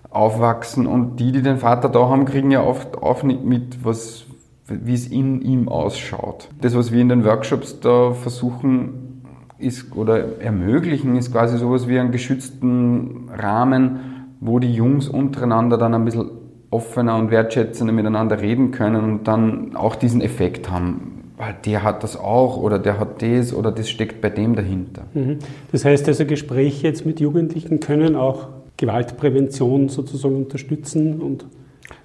aufwachsen 0.09 0.87
und 0.87 1.17
die, 1.19 1.31
die 1.31 1.41
den 1.41 1.57
Vater 1.57 1.89
da 1.89 2.07
haben, 2.07 2.25
kriegen 2.25 2.51
ja 2.51 2.63
oft 2.63 2.97
auch 2.97 3.23
nicht 3.23 3.43
mit, 3.43 3.83
was, 3.83 4.25
wie 4.67 4.93
es 4.93 5.07
in 5.07 5.41
ihm 5.41 5.67
ausschaut. 5.67 6.49
Das, 6.61 6.75
was 6.75 6.91
wir 6.91 7.01
in 7.01 7.09
den 7.09 7.25
Workshops 7.25 7.79
da 7.79 8.11
versuchen 8.11 9.23
ist, 9.57 9.95
oder 9.95 10.41
ermöglichen, 10.41 11.15
ist 11.15 11.31
quasi 11.31 11.57
sowas 11.57 11.87
wie 11.87 11.99
einen 11.99 12.11
geschützten 12.11 13.29
Rahmen, 13.35 13.99
wo 14.39 14.59
die 14.59 14.73
Jungs 14.73 15.09
untereinander 15.09 15.77
dann 15.77 15.93
ein 15.93 16.05
bisschen 16.05 16.29
offener 16.69 17.17
und 17.17 17.31
wertschätzender 17.31 17.93
miteinander 17.93 18.39
reden 18.39 18.71
können 18.71 19.03
und 19.03 19.23
dann 19.27 19.75
auch 19.75 19.95
diesen 19.95 20.21
Effekt 20.21 20.71
haben 20.71 21.12
der 21.51 21.83
hat 21.83 22.03
das 22.03 22.17
auch 22.17 22.57
oder 22.57 22.79
der 22.79 22.99
hat 22.99 23.21
das 23.21 23.53
oder 23.53 23.71
das 23.71 23.89
steckt 23.89 24.21
bei 24.21 24.29
dem 24.29 24.55
dahinter. 24.55 25.03
Mhm. 25.13 25.39
Das 25.71 25.85
heißt 25.85 26.07
also, 26.07 26.25
Gespräche 26.25 26.87
jetzt 26.87 27.05
mit 27.05 27.19
Jugendlichen 27.19 27.79
können 27.79 28.15
auch 28.15 28.47
Gewaltprävention 28.77 29.89
sozusagen 29.89 30.35
unterstützen 30.35 31.21
und 31.21 31.45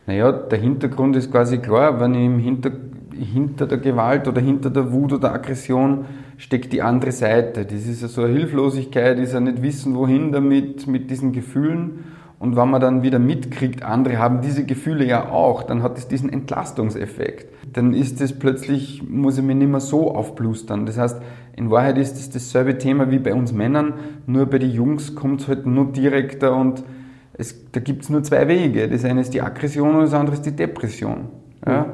naja, 0.07 0.33
der 0.33 0.59
Hintergrund 0.59 1.17
ist 1.17 1.31
quasi 1.31 1.59
klar, 1.59 2.01
wenn 2.01 2.15
ich 2.15 2.45
Hinter 2.45 2.71
hinter 3.19 3.67
der 3.67 3.79
Gewalt 3.79 4.29
oder 4.29 4.41
hinter 4.41 4.71
der 4.71 4.93
Wut 4.93 5.13
oder 5.13 5.33
Aggression 5.33 6.05
steckt 6.37 6.73
die 6.73 6.83
andere 6.83 7.13
Seite. 7.13 7.65
Das 7.65 7.87
ist 7.87 8.03
ja 8.03 8.09
so 8.09 8.23
eine 8.23 8.33
Hilflosigkeit, 8.33 9.19
ist 9.19 9.33
ja 9.33 9.41
nicht 9.41 9.63
wissen, 9.63 9.95
wohin 9.97 10.33
damit, 10.33 10.87
mit 10.87 11.11
diesen 11.11 11.33
Gefühlen. 11.33 12.05
Und 12.39 12.57
wenn 12.57 12.71
man 12.71 12.81
dann 12.81 13.03
wieder 13.03 13.19
mitkriegt, 13.19 13.83
andere 13.83 14.19
haben 14.19 14.43
diese 14.43 14.65
Gefühle 14.65 15.05
ja 15.05 15.29
auch, 15.29 15.65
dann 15.65 15.83
hat 15.83 15.99
es 15.99 16.07
diesen 16.07 16.33
Entlastungseffekt. 16.33 17.53
Dann 17.73 17.93
ist 17.93 18.21
es 18.21 18.39
plötzlich, 18.39 19.03
muss 19.09 19.39
ich 19.39 19.45
mich 19.45 19.57
nicht 19.57 19.71
mehr 19.71 19.81
so 19.81 20.15
aufblustern. 20.15 20.87
Das 20.87 20.99
heißt, 20.99 21.21
in 21.57 21.71
Wahrheit 21.71 21.99
ist 21.99 22.17
es 22.17 22.31
dasselbe 22.31 22.79
Thema 22.79 23.11
wie 23.11 23.19
bei 23.19 23.35
uns 23.35 23.53
Männern, 23.53 23.95
nur 24.27 24.47
bei 24.47 24.59
den 24.59 24.71
Jungs 24.71 25.17
kommt 25.17 25.41
es 25.41 25.49
halt 25.49 25.67
nur 25.67 25.91
direkter 25.91 26.55
und 26.55 26.85
es, 27.33 27.71
da 27.73 27.81
gibt 27.81 28.05
es 28.05 28.11
nur 28.11 28.23
zwei 28.23 28.47
Wege. 28.47 28.89
Das 28.89 29.05
eine 29.05 29.21
ist 29.21 29.35
die 29.35 29.43
Aggression 29.43 29.97
und 29.97 30.03
das 30.03 30.15
andere 30.15 30.37
ist 30.37 30.47
die 30.47 30.55
Depression. 30.55 31.29
Ja? 31.67 31.87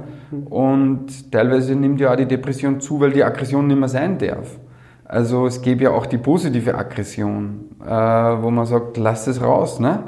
Und 0.50 1.32
teilweise 1.32 1.74
nimmt 1.74 2.00
ja 2.00 2.12
auch 2.12 2.16
die 2.16 2.26
Depression 2.26 2.80
zu, 2.80 3.00
weil 3.00 3.12
die 3.12 3.24
Aggression 3.24 3.66
nicht 3.66 3.78
mehr 3.78 3.88
sein 3.88 4.18
darf. 4.18 4.58
Also 5.04 5.46
es 5.46 5.62
gäbe 5.62 5.84
ja 5.84 5.90
auch 5.90 6.06
die 6.06 6.18
positive 6.18 6.74
Aggression, 6.74 7.66
äh, 7.82 7.88
wo 7.88 8.50
man 8.50 8.66
sagt, 8.66 8.96
lass 8.96 9.26
es 9.26 9.40
raus. 9.42 9.80
Ne? 9.80 10.02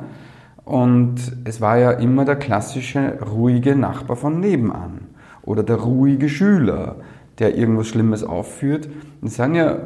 Und 0.66 1.14
es 1.44 1.60
war 1.60 1.78
ja 1.78 1.92
immer 1.92 2.24
der 2.24 2.34
klassische 2.34 3.18
ruhige 3.24 3.76
Nachbar 3.76 4.16
von 4.16 4.40
nebenan 4.40 5.06
oder 5.42 5.62
der 5.62 5.76
ruhige 5.76 6.28
Schüler, 6.28 6.96
der 7.38 7.56
irgendwas 7.56 7.86
Schlimmes 7.86 8.24
aufführt. 8.24 8.88
Und 9.22 9.28
sagen 9.28 9.54
ja, 9.54 9.78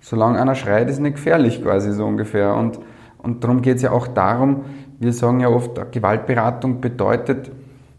solange 0.00 0.42
einer 0.42 0.56
schreit, 0.56 0.90
ist 0.90 0.98
nicht 0.98 1.14
gefährlich 1.14 1.62
quasi 1.62 1.92
so 1.92 2.04
ungefähr. 2.04 2.56
Und, 2.56 2.80
und 3.18 3.44
darum 3.44 3.62
geht 3.62 3.76
es 3.76 3.82
ja 3.82 3.92
auch 3.92 4.08
darum, 4.08 4.64
wir 4.98 5.12
sagen 5.12 5.38
ja 5.38 5.48
oft, 5.48 5.92
Gewaltberatung 5.92 6.80
bedeutet, 6.80 7.52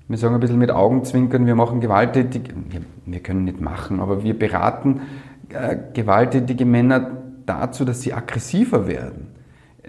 wir 0.10 0.18
sagen 0.18 0.34
ein 0.34 0.42
bisschen 0.42 0.60
mit 0.60 0.72
Augenzwinkern, 0.72 1.46
wir 1.46 1.56
machen 1.56 1.80
gewalttätig, 1.80 2.54
wir, 2.70 2.82
wir 3.06 3.20
können 3.22 3.46
nicht 3.46 3.62
machen, 3.62 4.02
aber 4.02 4.24
wir 4.24 4.38
beraten 4.38 5.00
äh, 5.48 5.78
gewalttätige 5.94 6.66
Männer 6.66 7.12
dazu, 7.46 7.86
dass 7.86 8.02
sie 8.02 8.14
aggressiver 8.14 8.86
werden. 8.86 9.37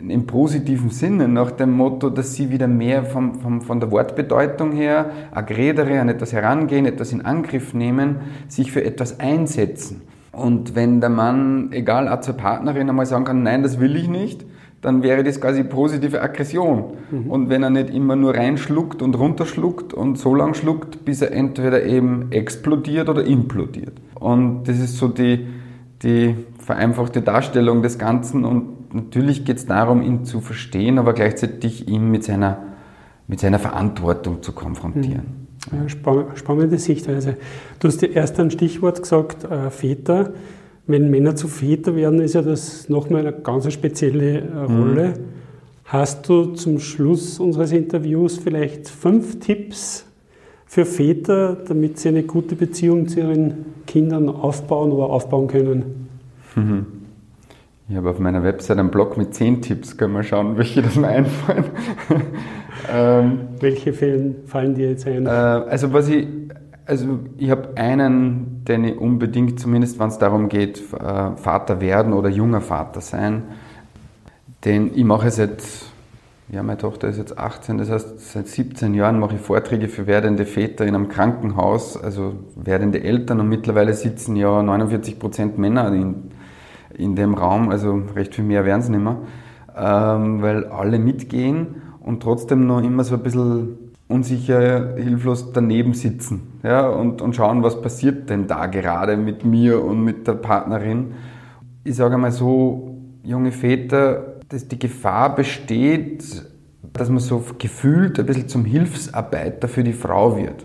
Im 0.07 0.27
positiven 0.27 0.91
Sinne, 0.91 1.29
nach 1.29 1.51
dem 1.51 1.73
Motto, 1.73 2.11
dass 2.11 2.35
sie 2.35 2.51
wieder 2.51 2.69
mehr 2.69 3.05
vom, 3.05 3.35
vom, 3.41 3.63
von 3.63 3.81
der 3.81 3.91
Wortbedeutung 3.91 4.73
her 4.73 5.11
agredere, 5.33 6.01
an 6.01 6.09
etwas 6.09 6.33
herangehen, 6.33 6.87
etwas 6.87 7.13
in 7.13 7.25
Angriff 7.25 7.75
nehmen, 7.75 8.17
sich 8.49 8.71
für 8.71 8.85
etwas 8.85 9.19
einsetzen. 9.19 10.03
Und 10.33 10.77
wenn 10.77 11.01
der 11.01 11.11
Mann, 11.11 11.73
egal, 11.73 12.09
auch 12.09 12.21
zur 12.21 12.35
Partnerin 12.35 12.89
einmal 12.89 13.07
sagen 13.07 13.25
kann, 13.25 13.43
nein, 13.43 13.63
das 13.63 13.81
will 13.81 13.97
ich 13.97 14.09
nicht, 14.09 14.45
dann 14.81 15.03
wäre 15.03 15.25
das 15.25 15.41
quasi 15.41 15.65
positive 15.65 16.23
Aggression. 16.23 16.93
Mhm. 17.11 17.31
Und 17.31 17.49
wenn 17.49 17.63
er 17.63 17.71
nicht 17.71 17.91
immer 17.91 18.15
nur 18.15 18.35
reinschluckt 18.35 19.03
und 19.03 19.19
runterschluckt 19.19 19.93
und 19.93 20.19
so 20.19 20.35
lang 20.35 20.55
schluckt, 20.55 21.05
bis 21.05 21.21
er 21.23 21.33
entweder 21.33 21.85
eben 21.85 22.31
explodiert 22.31 23.09
oder 23.09 23.25
implodiert. 23.25 23.95
Und 24.15 24.69
das 24.69 24.79
ist 24.79 24.99
so 24.99 25.09
die, 25.09 25.49
die 26.03 26.37
vereinfachte 26.59 27.23
Darstellung 27.23 27.83
des 27.83 27.99
Ganzen. 27.99 28.45
Und 28.45 28.78
natürlich 28.93 29.45
geht 29.45 29.59
es 29.59 29.67
darum, 29.67 30.03
ihn 30.03 30.25
zu 30.25 30.41
verstehen, 30.41 30.99
aber 30.99 31.13
gleichzeitig 31.13 31.89
ihn 31.89 32.11
mit 32.11 32.25
seiner, 32.25 32.59
mit 33.27 33.41
seiner 33.41 33.59
Verantwortung 33.59 34.43
zu 34.43 34.53
konfrontieren. 34.53 35.49
Mhm. 35.71 35.89
Ja, 35.89 35.89
spannende 36.35 36.79
Sichtweise. 36.79 37.37
Du 37.79 37.89
hast 37.89 38.03
erst 38.03 38.41
ein 38.41 38.51
Stichwort 38.51 39.03
gesagt, 39.03 39.45
äh, 39.45 39.71
Väter 39.71 40.33
wenn 40.89 41.11
Männer 41.11 41.37
zu 41.37 41.49
Väter 41.49 41.95
werden, 41.95 42.21
ist 42.21 42.35
ja 42.35 42.43
das 42.43 42.89
nochmal 42.89 43.21
eine 43.21 43.33
ganz 43.33 43.71
spezielle 43.73 44.41
äh, 44.41 44.59
Rolle. 44.59 45.09
Mhm. 45.09 45.15
Hast 45.85 46.29
du 46.29 46.47
zum 46.55 46.81
Schluss 46.81 47.39
unseres 47.39 47.73
Interviews 47.73 48.39
vielleicht 48.39 48.89
fünf 48.89 49.39
Tipps 49.39 50.07
für 50.67 50.87
Väter, 50.87 51.57
damit 51.69 51.99
sie 51.99 52.09
eine 52.09 52.23
gute 52.23 52.57
Beziehung 52.57 53.07
zu 53.07 53.21
ihren 53.21 53.67
Kindern 53.87 54.31
aufbauen 54.31 54.91
oder 54.91 55.05
aufbauen 55.11 55.47
können? 55.47 56.09
Mhm. 56.57 56.87
Ich 57.91 57.97
habe 57.97 58.11
auf 58.11 58.19
meiner 58.19 58.43
Website 58.43 58.79
einen 58.79 58.91
Blog 58.91 59.17
mit 59.17 59.35
zehn 59.35 59.63
Tipps. 59.63 59.97
Können 59.97 60.13
wir 60.13 60.23
schauen, 60.23 60.59
welche 60.59 60.83
das 60.83 60.97
mir 60.97 61.09
einfallen. 61.09 61.65
ähm, 62.93 63.41
welche 63.61 63.95
fallen, 63.95 64.37
fallen 64.47 64.75
dir 64.75 64.91
jetzt 64.91 65.07
ein? 65.07 65.25
Äh, 65.25 65.31
also 65.31 65.93
was 65.93 66.09
ich 66.09 66.27
also 66.89 67.19
ich 67.37 67.51
habe 67.51 67.77
einen, 67.77 68.65
den 68.65 68.85
ich 68.85 68.99
unbedingt, 68.99 69.61
zumindest 69.61 69.99
wenn 69.99 70.09
es 70.09 70.19
darum 70.19 70.49
geht, 70.49 70.79
äh, 70.95 71.37
Vater 71.37 71.83
werden 71.83 72.15
oder 72.15 72.31
junger 72.31 72.63
Vater 72.63 73.03
sein, 73.03 73.43
den 74.65 74.93
ich 74.95 75.05
mache 75.05 75.31
seit, 75.31 75.63
ja 76.49 76.63
meine 76.63 76.79
Tochter 76.79 77.09
ist 77.09 77.19
jetzt 77.19 77.39
18, 77.39 77.77
das 77.77 77.91
heißt 77.91 78.33
seit 78.33 78.49
17 78.49 78.95
Jahren 78.95 79.21
mache 79.21 79.35
ich 79.35 79.41
Vorträge 79.43 79.89
für 79.89 80.07
werdende 80.07 80.47
Väter 80.47 80.87
in 80.87 80.95
einem 80.95 81.09
Krankenhaus, 81.09 82.03
also 82.03 82.37
werdende 82.57 83.03
Eltern 83.05 83.41
und 83.41 83.51
mittlerweile 83.51 83.93
sitzen 83.93 84.35
ja 84.35 84.63
49 84.63 85.19
Prozent 85.19 85.59
Männer 85.59 85.93
in, 85.93 86.31
in 86.97 87.17
dem 87.17 87.35
Raum, 87.35 87.71
also 87.71 88.03
recht 88.15 88.35
viel 88.35 88.45
mehr 88.45 88.65
werden 88.65 88.81
es 88.81 88.89
nicht 88.89 89.03
mehr, 89.03 89.19
ähm, 89.77 90.43
weil 90.43 90.67
alle 90.67 90.99
mitgehen 90.99 91.83
und 92.01 92.23
trotzdem 92.23 92.67
noch 92.67 92.83
immer 92.83 93.05
so 93.05 93.17
ein 93.17 93.23
bisschen 93.23 93.79
unsicher, 94.09 94.97
hilflos 94.97 95.53
daneben 95.53 95.93
sitzen 95.93 96.59
ja, 96.63 96.89
und, 96.89 97.21
und 97.21 97.37
schauen, 97.37 97.63
was 97.63 97.81
passiert 97.81 98.31
denn 98.31 98.47
da 98.47 98.67
gerade 98.67 99.17
mit 99.17 99.45
mir 99.45 99.85
und 99.85 100.03
mit 100.03 100.27
der 100.27 100.33
Partnerin. 100.33 101.13
Ich 101.85 101.97
sage 101.97 102.15
einmal 102.15 102.33
so, 102.33 102.97
junge 103.23 103.53
Väter, 103.53 104.39
dass 104.49 104.67
die 104.67 104.79
Gefahr 104.79 105.35
besteht, 105.35 106.47
dass 106.93 107.11
man 107.11 107.19
so 107.19 107.45
gefühlt 107.59 108.19
ein 108.19 108.27
bisschen 108.27 108.49
zum 108.49 108.65
Hilfsarbeiter 108.65 109.69
für 109.69 109.85
die 109.85 109.93
Frau 109.93 110.37
wird. 110.37 110.65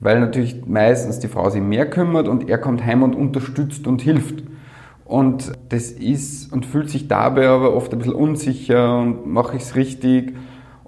Weil 0.00 0.20
natürlich 0.20 0.66
meistens 0.66 1.20
die 1.20 1.28
Frau 1.28 1.48
sich 1.48 1.62
mehr 1.62 1.88
kümmert 1.88 2.28
und 2.28 2.50
er 2.50 2.58
kommt 2.58 2.84
heim 2.84 3.02
und 3.02 3.14
unterstützt 3.14 3.86
und 3.86 4.02
hilft. 4.02 4.42
Und 5.06 5.52
das 5.68 5.90
ist 5.90 6.52
und 6.52 6.66
fühlt 6.66 6.90
sich 6.90 7.08
dabei 7.08 7.48
aber 7.48 7.74
oft 7.74 7.92
ein 7.92 7.98
bisschen 7.98 8.14
unsicher 8.14 8.98
und 8.98 9.26
mache 9.26 9.56
ich 9.56 9.62
es 9.62 9.76
richtig. 9.76 10.34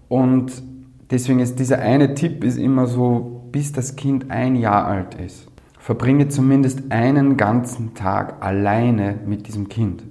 Und 0.09 0.63
Deswegen 1.11 1.41
ist 1.41 1.59
dieser 1.59 1.79
eine 1.79 2.15
Tipp 2.15 2.45
ist 2.45 2.59
immer 2.59 2.87
so, 2.87 3.43
bis 3.51 3.73
das 3.73 3.97
Kind 3.97 4.31
ein 4.31 4.57
Jahr 4.57 4.87
alt 4.87 5.15
ist. 5.15 5.47
Verbringe 5.79 6.29
zumindest 6.29 6.93
einen 6.93 7.39
ganzen 7.39 7.95
Tag 7.95 8.45
alleine 8.45 9.19
mit 9.25 9.47
diesem 9.49 9.71
Kind. 9.71 10.05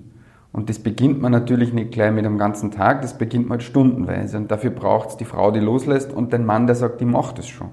Und 0.51 0.69
das 0.69 0.79
beginnt 0.79 1.21
man 1.21 1.31
natürlich 1.31 1.71
nicht 1.71 1.91
gleich 1.91 2.11
mit 2.11 2.25
einem 2.25 2.39
ganzen 2.39 2.71
Tag, 2.71 3.03
das 3.03 3.15
beginnt 3.15 3.47
man 3.47 3.59
stundenweise. 3.59 4.37
Und 4.37 4.49
dafür 4.49 4.71
braucht 4.71 5.09
es 5.09 5.17
die 5.17 5.25
Frau, 5.25 5.51
die 5.51 5.59
loslässt 5.59 6.11
und 6.11 6.33
den 6.33 6.47
Mann, 6.47 6.65
der 6.65 6.75
sagt, 6.75 6.99
ich 6.99 7.07
mache 7.07 7.35
das 7.35 7.47
schon. 7.47 7.69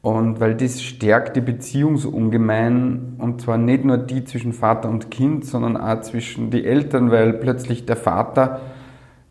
Und 0.00 0.38
weil 0.38 0.54
das 0.54 0.80
stärkt 0.82 1.36
die 1.36 1.40
Beziehung 1.40 1.96
so 1.96 2.10
ungemein, 2.10 3.16
und 3.18 3.40
zwar 3.40 3.58
nicht 3.58 3.84
nur 3.84 3.98
die 3.98 4.24
zwischen 4.24 4.52
Vater 4.52 4.88
und 4.88 5.10
Kind, 5.10 5.44
sondern 5.44 5.76
auch 5.76 6.00
zwischen 6.02 6.50
die 6.50 6.64
Eltern, 6.64 7.10
weil 7.10 7.32
plötzlich 7.32 7.84
der 7.84 7.96
Vater 7.96 8.60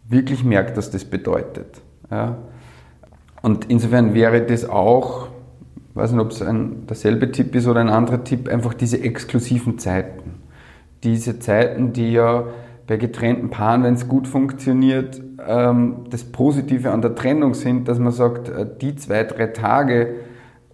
wirklich 0.09 0.43
merkt, 0.43 0.75
was 0.77 0.91
das 0.91 1.05
bedeutet. 1.05 1.81
Ja. 2.11 2.37
Und 3.41 3.65
insofern 3.69 4.13
wäre 4.13 4.41
das 4.41 4.67
auch, 4.67 5.29
ich 5.89 5.95
weiß 5.95 6.11
nicht, 6.11 6.21
ob 6.21 6.31
es 6.31 6.41
ein, 6.41 6.85
derselbe 6.87 7.31
Tipp 7.31 7.55
ist 7.55 7.67
oder 7.67 7.79
ein 7.79 7.89
anderer 7.89 8.23
Tipp, 8.23 8.49
einfach 8.49 8.73
diese 8.73 9.01
exklusiven 9.01 9.79
Zeiten. 9.79 10.41
Diese 11.03 11.39
Zeiten, 11.39 11.93
die 11.93 12.11
ja 12.11 12.45
bei 12.87 12.97
getrennten 12.97 13.49
Paaren, 13.49 13.83
wenn 13.83 13.93
es 13.93 14.07
gut 14.07 14.27
funktioniert, 14.27 15.21
ähm, 15.45 16.05
das 16.09 16.23
Positive 16.23 16.91
an 16.91 17.01
der 17.01 17.15
Trennung 17.15 17.53
sind, 17.53 17.87
dass 17.87 17.99
man 17.99 18.11
sagt, 18.11 18.49
äh, 18.49 18.65
die 18.81 18.95
zwei, 18.95 19.23
drei 19.23 19.47
Tage 19.47 20.15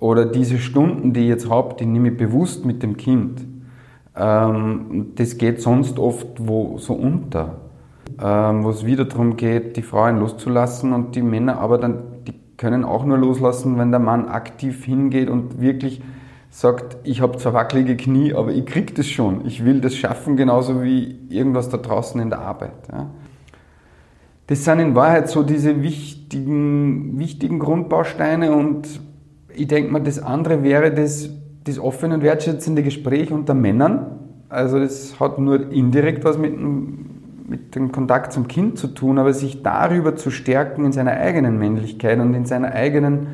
oder 0.03 0.25
diese 0.25 0.57
Stunden, 0.57 1.13
die 1.13 1.21
ich 1.21 1.29
jetzt 1.29 1.49
habe, 1.49 1.75
die 1.79 1.85
nehme 1.85 2.09
ich 2.09 2.17
bewusst 2.17 2.65
mit 2.65 2.83
dem 2.83 2.97
Kind. 2.97 3.45
Ähm, 4.17 5.13
das 5.15 5.37
geht 5.37 5.61
sonst 5.61 5.97
oft 5.97 6.27
wo 6.45 6.77
so 6.77 6.93
unter, 6.93 7.61
ähm, 8.21 8.65
wo 8.65 8.69
es 8.69 8.85
wieder 8.85 9.05
darum 9.05 9.37
geht, 9.37 9.77
die 9.77 9.81
Frauen 9.81 10.19
loszulassen 10.19 10.91
und 10.91 11.15
die 11.15 11.21
Männer 11.21 11.57
aber 11.57 11.77
dann 11.77 11.99
die 12.27 12.33
können 12.57 12.83
auch 12.83 13.05
nur 13.05 13.17
loslassen, 13.17 13.77
wenn 13.77 13.91
der 13.91 14.01
Mann 14.01 14.27
aktiv 14.27 14.83
hingeht 14.83 15.29
und 15.29 15.61
wirklich 15.61 16.01
sagt, 16.49 16.97
ich 17.05 17.21
habe 17.21 17.37
zwar 17.37 17.53
wackelige 17.53 17.95
Knie, 17.95 18.33
aber 18.33 18.51
ich 18.51 18.65
krieg 18.65 18.93
das 18.95 19.07
schon. 19.07 19.45
Ich 19.45 19.63
will 19.63 19.79
das 19.79 19.95
schaffen, 19.95 20.35
genauso 20.35 20.83
wie 20.83 21.17
irgendwas 21.29 21.69
da 21.69 21.77
draußen 21.77 22.19
in 22.19 22.29
der 22.29 22.39
Arbeit. 22.39 22.73
Ja. 22.91 23.09
Das 24.47 24.65
sind 24.65 24.79
in 24.79 24.95
Wahrheit 24.95 25.29
so 25.29 25.43
diese 25.43 25.81
wichtigen, 25.81 27.17
wichtigen 27.17 27.57
Grundbausteine 27.57 28.51
und 28.51 28.99
ich 29.55 29.67
denke 29.67 29.91
mal, 29.91 30.01
das 30.01 30.19
andere 30.19 30.63
wäre 30.63 30.91
das, 30.91 31.29
das 31.63 31.79
offene 31.79 32.15
und 32.15 32.23
wertschätzende 32.23 32.83
Gespräch 32.83 33.31
unter 33.31 33.53
Männern. 33.53 34.19
Also 34.49 34.79
das 34.79 35.19
hat 35.19 35.39
nur 35.39 35.71
indirekt 35.71 36.23
was 36.23 36.37
mit 36.37 36.53
dem 36.53 37.03
mit 37.47 37.75
dem 37.75 37.91
Kontakt 37.91 38.33
zum 38.33 38.47
Kind 38.47 38.77
zu 38.77 38.87
tun, 38.87 39.19
aber 39.19 39.33
sich 39.33 39.61
darüber 39.61 40.15
zu 40.15 40.31
stärken 40.31 40.85
in 40.85 40.91
seiner 40.91 41.11
eigenen 41.11 41.59
Männlichkeit 41.59 42.19
und 42.19 42.33
in 42.33 42.45
seiner 42.45 42.71
eigenen 42.71 43.27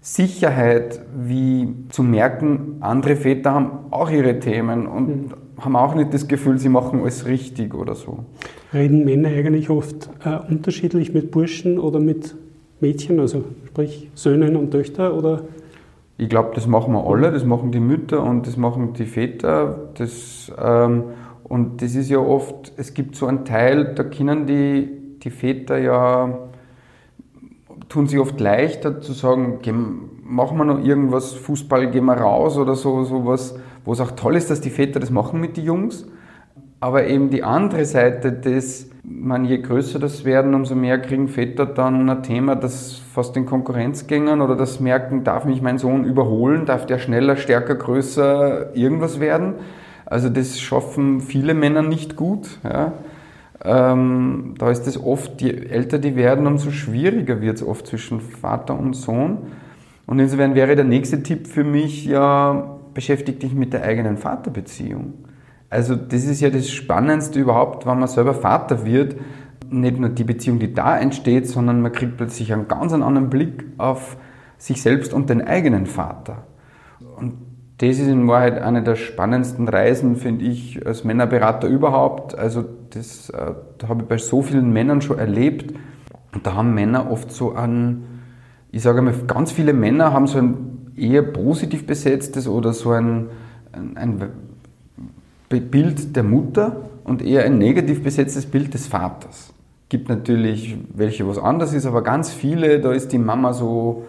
Sicherheit, 0.00 1.02
wie 1.14 1.74
zu 1.88 2.02
merken, 2.02 2.76
andere 2.80 3.16
Väter 3.16 3.52
haben 3.52 3.70
auch 3.90 4.10
ihre 4.10 4.38
Themen 4.38 4.86
und 4.86 5.08
mhm. 5.08 5.34
haben 5.58 5.76
auch 5.76 5.94
nicht 5.94 6.14
das 6.14 6.28
Gefühl, 6.28 6.58
sie 6.58 6.68
machen 6.68 7.00
alles 7.02 7.26
richtig 7.26 7.74
oder 7.74 7.94
so. 7.94 8.24
Reden 8.72 9.04
Männer 9.04 9.28
eigentlich 9.28 9.70
oft 9.70 10.08
äh, 10.24 10.38
unterschiedlich 10.50 11.12
mit 11.12 11.30
Burschen 11.30 11.78
oder 11.78 12.00
mit 12.00 12.36
Mädchen, 12.80 13.20
also 13.20 13.44
sprich 13.66 14.08
Söhnen 14.14 14.56
und 14.56 14.70
Töchter 14.70 15.14
oder 15.14 15.42
Ich 16.16 16.28
glaube, 16.28 16.50
das 16.54 16.66
machen 16.66 16.92
wir 16.92 17.06
alle, 17.06 17.32
das 17.32 17.44
machen 17.44 17.72
die 17.72 17.80
Mütter 17.80 18.22
und 18.22 18.46
das 18.46 18.56
machen 18.56 18.92
die 18.92 19.06
Väter. 19.06 19.90
Das, 19.94 20.52
ähm, 20.62 21.04
und 21.44 21.82
das 21.82 21.94
ist 21.94 22.10
ja 22.10 22.18
oft, 22.18 22.72
es 22.76 22.94
gibt 22.94 23.16
so 23.16 23.26
einen 23.26 23.44
Teil, 23.44 23.94
da 23.94 24.04
können 24.04 24.46
die, 24.46 24.88
die 25.22 25.30
Väter 25.30 25.78
ja, 25.78 26.38
tun 27.88 28.06
sich 28.06 28.18
oft 28.18 28.38
leichter 28.40 29.00
zu 29.00 29.12
sagen, 29.12 29.58
machen 30.24 30.58
wir 30.58 30.64
noch 30.64 30.84
irgendwas, 30.84 31.32
Fußball, 31.32 31.90
gehen 31.90 32.04
wir 32.04 32.14
raus 32.14 32.58
oder 32.58 32.74
so, 32.74 33.04
sowas, 33.04 33.58
wo 33.84 33.92
es 33.92 34.00
auch 34.00 34.10
toll 34.12 34.36
ist, 34.36 34.50
dass 34.50 34.60
die 34.60 34.70
Väter 34.70 35.00
das 35.00 35.10
machen 35.10 35.40
mit 35.40 35.56
den 35.56 35.64
Jungs. 35.64 36.06
Aber 36.80 37.06
eben 37.06 37.30
die 37.30 37.42
andere 37.42 37.84
Seite 37.84 38.32
des, 38.32 38.90
man, 39.02 39.44
je 39.44 39.58
größer 39.58 39.98
das 39.98 40.24
werden, 40.24 40.54
umso 40.54 40.76
mehr 40.76 41.00
kriegen 41.00 41.28
Väter 41.28 41.66
dann 41.66 42.08
ein 42.08 42.22
Thema, 42.22 42.54
das 42.54 43.02
fast 43.12 43.36
in 43.36 43.46
Konkurrenz 43.46 44.06
gingen 44.06 44.40
oder 44.40 44.54
das 44.54 44.78
merken, 44.78 45.24
darf 45.24 45.44
mich 45.44 45.60
mein 45.60 45.78
Sohn 45.78 46.04
überholen, 46.04 46.66
darf 46.66 46.86
der 46.86 46.98
schneller, 46.98 47.36
stärker, 47.36 47.74
größer 47.74 48.76
irgendwas 48.76 49.18
werden. 49.18 49.54
Also 50.06 50.28
das 50.28 50.60
schaffen 50.60 51.20
viele 51.20 51.52
Männer 51.52 51.82
nicht 51.82 52.14
gut. 52.14 52.48
Ja. 52.62 52.92
Ähm, 53.64 54.54
da 54.58 54.70
ist 54.70 54.86
es 54.86 55.02
oft, 55.02 55.42
je 55.42 55.50
älter 55.50 55.98
die 55.98 56.14
werden, 56.14 56.46
umso 56.46 56.70
schwieriger 56.70 57.40
wird 57.40 57.56
es 57.56 57.66
oft 57.66 57.88
zwischen 57.88 58.20
Vater 58.20 58.78
und 58.78 58.94
Sohn. 58.94 59.38
Und 60.06 60.20
insofern 60.20 60.54
wäre 60.54 60.76
der 60.76 60.84
nächste 60.84 61.24
Tipp 61.24 61.48
für 61.48 61.64
mich 61.64 62.06
ja, 62.06 62.78
beschäftige 62.94 63.38
dich 63.38 63.54
mit 63.54 63.72
der 63.72 63.82
eigenen 63.82 64.16
Vaterbeziehung. 64.16 65.14
Also 65.70 65.96
das 65.96 66.24
ist 66.24 66.40
ja 66.40 66.50
das 66.50 66.70
Spannendste 66.70 67.38
überhaupt, 67.38 67.86
wenn 67.86 67.98
man 67.98 68.08
selber 68.08 68.34
Vater 68.34 68.84
wird. 68.86 69.16
Nicht 69.70 69.98
nur 69.98 70.08
die 70.08 70.24
Beziehung, 70.24 70.58
die 70.58 70.72
da 70.72 70.98
entsteht, 70.98 71.46
sondern 71.46 71.82
man 71.82 71.92
kriegt 71.92 72.16
plötzlich 72.16 72.52
einen 72.52 72.68
ganz 72.68 72.92
anderen 72.92 73.28
Blick 73.28 73.66
auf 73.76 74.16
sich 74.56 74.80
selbst 74.80 75.12
und 75.12 75.28
den 75.28 75.46
eigenen 75.46 75.86
Vater. 75.86 76.44
Und 77.16 77.34
das 77.78 77.98
ist 77.98 78.08
in 78.08 78.26
Wahrheit 78.26 78.60
eine 78.60 78.82
der 78.82 78.96
spannendsten 78.96 79.68
Reisen, 79.68 80.16
finde 80.16 80.46
ich, 80.46 80.84
als 80.84 81.04
Männerberater 81.04 81.68
überhaupt. 81.68 82.36
Also 82.36 82.64
das, 82.90 83.30
äh, 83.30 83.54
das 83.76 83.88
habe 83.88 84.02
ich 84.02 84.08
bei 84.08 84.18
so 84.18 84.42
vielen 84.42 84.72
Männern 84.72 85.00
schon 85.00 85.18
erlebt. 85.18 85.74
Und 86.34 86.46
da 86.46 86.54
haben 86.54 86.74
Männer 86.74 87.10
oft 87.10 87.30
so 87.30 87.54
ein, 87.54 88.04
ich 88.72 88.82
sage 88.82 89.00
mal, 89.02 89.14
ganz 89.26 89.52
viele 89.52 89.74
Männer 89.74 90.12
haben 90.12 90.26
so 90.26 90.38
ein 90.38 90.92
eher 90.96 91.22
positiv 91.22 91.86
besetztes 91.86 92.48
oder 92.48 92.72
so 92.72 92.90
ein, 92.90 93.28
ein, 93.72 93.96
ein 93.96 94.30
Bild 95.48 96.14
der 96.14 96.22
Mutter 96.22 96.88
und 97.04 97.22
eher 97.22 97.44
ein 97.44 97.58
negativ 97.58 98.02
besetztes 98.02 98.46
Bild 98.46 98.74
des 98.74 98.86
Vaters. 98.86 99.52
Gibt 99.88 100.08
natürlich 100.08 100.76
welche, 100.94 101.26
was 101.26 101.38
anders 101.38 101.72
ist, 101.72 101.86
aber 101.86 102.02
ganz 102.02 102.30
viele, 102.30 102.80
da 102.80 102.92
ist 102.92 103.12
die 103.12 103.18
Mama 103.18 103.54
so 103.54 104.04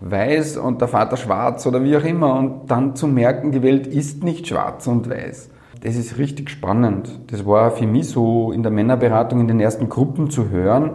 weiß 0.00 0.58
und 0.58 0.80
der 0.80 0.88
Vater 0.88 1.16
schwarz 1.16 1.66
oder 1.66 1.82
wie 1.82 1.96
auch 1.96 2.04
immer 2.04 2.34
und 2.34 2.70
dann 2.70 2.94
zu 2.94 3.08
merken, 3.08 3.50
die 3.50 3.62
Welt 3.62 3.86
ist 3.86 4.22
nicht 4.22 4.46
schwarz 4.46 4.86
und 4.86 5.08
weiß. 5.08 5.50
Das 5.82 5.96
ist 5.96 6.18
richtig 6.18 6.50
spannend. 6.50 7.20
Das 7.28 7.44
war 7.44 7.70
für 7.70 7.86
mich 7.86 8.08
so 8.08 8.52
in 8.52 8.62
der 8.62 8.72
Männerberatung 8.72 9.40
in 9.40 9.48
den 9.48 9.60
ersten 9.60 9.88
Gruppen 9.88 10.30
zu 10.30 10.50
hören, 10.50 10.92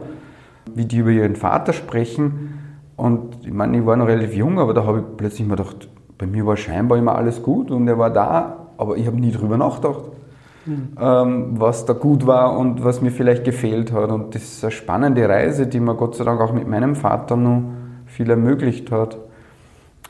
wie 0.73 0.85
die 0.85 0.97
über 0.97 1.11
ihren 1.11 1.35
Vater 1.35 1.73
sprechen. 1.73 2.59
Und 2.95 3.45
ich 3.45 3.53
meine, 3.53 3.77
ich 3.77 3.85
war 3.85 3.97
noch 3.97 4.07
relativ 4.07 4.35
jung, 4.35 4.59
aber 4.59 4.73
da 4.73 4.85
habe 4.85 4.99
ich 4.99 5.17
plötzlich 5.17 5.47
mir 5.47 5.55
gedacht, 5.55 5.89
bei 6.17 6.25
mir 6.25 6.45
war 6.45 6.57
scheinbar 6.57 6.97
immer 6.97 7.15
alles 7.15 7.41
gut 7.43 7.71
und 7.71 7.87
er 7.87 7.97
war 7.97 8.09
da, 8.09 8.58
aber 8.79 8.95
ich 8.95 9.05
habe 9.05 9.19
nie 9.19 9.31
drüber 9.31 9.57
nachgedacht, 9.57 10.05
mhm. 10.65 10.87
ähm, 10.97 11.59
was 11.59 11.85
da 11.85 11.91
gut 11.91 12.25
war 12.25 12.57
und 12.57 12.81
was 12.81 13.01
mir 13.01 13.11
vielleicht 13.11 13.43
gefehlt 13.43 13.91
hat. 13.91 14.09
Und 14.09 14.33
das 14.33 14.43
ist 14.43 14.63
eine 14.63 14.71
spannende 14.71 15.27
Reise, 15.27 15.67
die 15.67 15.81
mir 15.81 15.95
Gott 15.95 16.15
sei 16.15 16.23
Dank 16.23 16.39
auch 16.39 16.53
mit 16.53 16.65
meinem 16.65 16.95
Vater 16.95 17.35
noch 17.35 17.63
viel 18.05 18.29
ermöglicht 18.29 18.89
hat. 18.89 19.17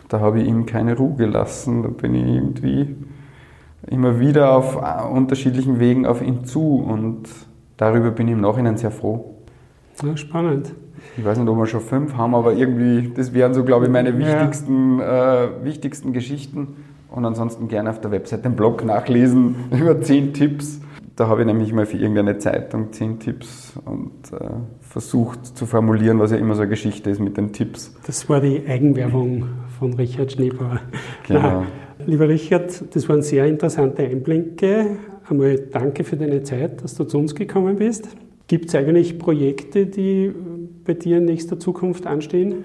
Da 0.07 0.19
habe 0.19 0.41
ich 0.41 0.47
ihm 0.47 0.67
keine 0.67 0.95
Ruhe 0.95 1.15
gelassen. 1.15 1.81
Da 1.81 1.89
bin 1.89 2.13
ich 2.13 2.25
irgendwie 2.27 2.95
immer 3.87 4.19
wieder 4.19 4.51
auf 4.55 4.77
unterschiedlichen 5.11 5.79
Wegen 5.79 6.05
auf 6.05 6.21
ihn 6.21 6.45
zu 6.45 6.75
und 6.75 7.23
darüber 7.77 8.11
bin 8.11 8.27
ich 8.27 8.33
im 8.33 8.41
Nachhinein 8.41 8.77
sehr 8.77 8.91
froh. 8.91 9.33
Ja, 10.03 10.15
spannend. 10.15 10.75
Ich 11.17 11.25
weiß 11.25 11.39
nicht, 11.39 11.49
ob 11.49 11.57
wir 11.57 11.65
schon 11.65 11.81
fünf 11.81 12.15
haben, 12.15 12.35
aber 12.35 12.53
irgendwie, 12.53 13.11
das 13.15 13.33
wären 13.33 13.55
so, 13.55 13.63
glaube 13.63 13.85
ich, 13.85 13.91
meine 13.91 14.15
wichtigsten, 14.19 14.99
ja. 14.99 15.45
äh, 15.45 15.49
wichtigsten 15.63 16.13
Geschichten. 16.13 16.75
Und 17.11 17.25
ansonsten 17.25 17.67
gerne 17.67 17.89
auf 17.89 18.01
der 18.01 18.11
Website 18.11 18.45
den 18.45 18.55
Blog 18.55 18.85
nachlesen 18.85 19.55
über 19.71 19.99
zehn 20.01 20.33
Tipps. 20.33 20.79
Da 21.15 21.27
habe 21.27 21.41
ich 21.41 21.47
nämlich 21.47 21.73
mal 21.73 21.85
für 21.85 21.97
irgendeine 21.97 22.37
Zeitung 22.37 22.93
zehn 22.93 23.19
Tipps 23.19 23.73
und 23.83 24.31
äh, 24.31 24.51
versucht 24.79 25.45
zu 25.45 25.65
formulieren, 25.65 26.17
was 26.19 26.31
ja 26.31 26.37
immer 26.37 26.55
so 26.55 26.61
eine 26.61 26.69
Geschichte 26.69 27.09
ist 27.09 27.19
mit 27.19 27.35
den 27.35 27.51
Tipps. 27.51 27.93
Das 28.07 28.29
war 28.29 28.39
die 28.39 28.65
Eigenwerbung 28.65 29.49
von 29.77 29.93
Richard 29.95 30.31
Schneebauer. 30.31 30.79
Genau. 31.27 31.41
Na, 31.41 32.05
lieber 32.05 32.29
Richard, 32.29 32.95
das 32.95 33.09
waren 33.09 33.21
sehr 33.21 33.45
interessante 33.47 34.03
Einblicke. 34.03 34.97
Einmal 35.27 35.57
danke 35.57 36.05
für 36.05 36.15
deine 36.15 36.43
Zeit, 36.43 36.83
dass 36.83 36.95
du 36.95 37.03
zu 37.03 37.17
uns 37.17 37.35
gekommen 37.35 37.75
bist. 37.75 38.07
Gibt 38.47 38.69
es 38.69 38.75
eigentlich 38.75 39.19
Projekte, 39.19 39.85
die 39.85 40.33
bei 40.85 40.93
dir 40.93 41.17
in 41.17 41.25
nächster 41.25 41.59
Zukunft 41.59 42.07
anstehen? 42.07 42.63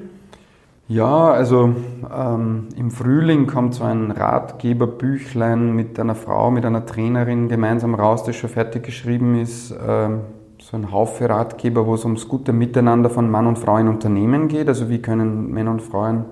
Ja, 0.87 1.31
also 1.31 1.75
ähm, 2.15 2.69
im 2.77 2.91
Frühling 2.91 3.47
kommt 3.47 3.73
so 3.73 3.85
ein 3.85 4.11
Ratgeberbüchlein 4.11 5.75
mit 5.75 5.99
einer 5.99 6.15
Frau, 6.15 6.51
mit 6.51 6.67
einer 6.67 6.85
Trainerin 6.85 7.49
gemeinsam 7.49 7.95
raus, 7.95 8.23
das 8.25 8.37
schon 8.37 8.51
fertig 8.51 8.83
geschrieben 8.83 9.41
ist. 9.41 9.75
Ähm, 9.87 10.21
so 10.61 10.77
ein 10.77 10.93
Haufe 10.93 11.29
Ratgeber, 11.29 11.87
wo 11.87 11.95
es 11.95 12.05
ums 12.05 12.29
gute 12.29 12.53
Miteinander 12.53 13.09
von 13.09 13.31
Mann 13.31 13.47
und 13.47 13.59
Frau 13.59 13.79
in 13.79 13.89
Unternehmen 13.89 14.49
geht. 14.49 14.69
Also 14.69 14.91
wie 14.91 15.01
können 15.01 15.51
Männer 15.51 15.71
und 15.71 15.81
Frauen 15.81 16.27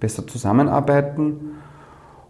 besser 0.00 0.26
zusammenarbeiten. 0.26 1.56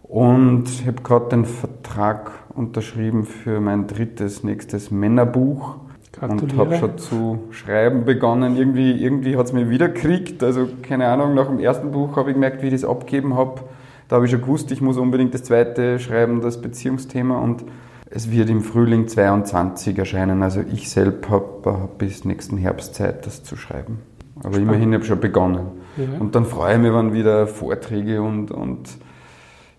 Und 0.03 0.69
ich 0.69 0.87
habe 0.87 1.01
gerade 1.01 1.27
den 1.27 1.43
Vertrag 1.43 2.31
unterschrieben 2.53 3.25
für 3.25 3.59
mein 3.59 3.87
drittes, 3.87 4.45
nächstes 4.45 4.91
Männerbuch 4.91 5.75
und 6.21 6.57
habe 6.57 6.77
schon 6.77 6.97
zu 6.97 7.39
schreiben 7.51 8.05
begonnen. 8.05 8.57
Irgendwie, 8.57 8.91
irgendwie 8.91 9.37
hat 9.37 9.47
es 9.47 9.53
mir 9.53 9.69
wieder 9.69 9.89
gekriegt. 9.89 10.43
Also 10.43 10.67
keine 10.81 11.07
Ahnung, 11.07 11.33
nach 11.33 11.47
dem 11.47 11.59
ersten 11.59 11.91
Buch 11.91 12.15
habe 12.15 12.29
ich 12.29 12.35
gemerkt, 12.35 12.61
wie 12.61 12.67
ich 12.67 12.73
das 12.73 12.85
abgeben 12.85 13.35
habe. 13.35 13.61
Da 14.07 14.17
habe 14.17 14.25
ich 14.25 14.31
schon 14.31 14.41
gewusst, 14.41 14.71
ich 14.71 14.81
muss 14.81 14.97
unbedingt 14.97 15.33
das 15.33 15.43
zweite 15.43 15.99
schreiben, 15.99 16.41
das 16.41 16.61
Beziehungsthema. 16.61 17.39
Und 17.39 17.65
es 18.09 18.31
wird 18.31 18.49
im 18.49 18.61
Frühling 18.61 19.07
22 19.07 19.97
erscheinen. 19.97 20.43
Also 20.43 20.61
ich 20.71 20.89
selbst 20.89 21.29
habe 21.29 21.45
hab 21.65 21.97
bis 21.97 22.23
nächsten 22.23 22.57
Herbst 22.57 22.95
Zeit, 22.95 23.25
das 23.25 23.43
zu 23.43 23.55
schreiben. 23.55 23.99
Aber 24.37 24.49
Spannend. 24.49 24.69
immerhin 24.69 24.93
habe 24.93 25.03
ich 25.03 25.09
schon 25.09 25.19
begonnen. 25.19 25.67
Ja. 25.97 26.19
Und 26.19 26.35
dann 26.35 26.45
freue 26.45 26.75
ich 26.75 26.81
mich, 26.81 26.93
wenn 26.93 27.13
wieder 27.13 27.47
Vorträge 27.47 28.21
und, 28.21 28.51
und 28.51 28.89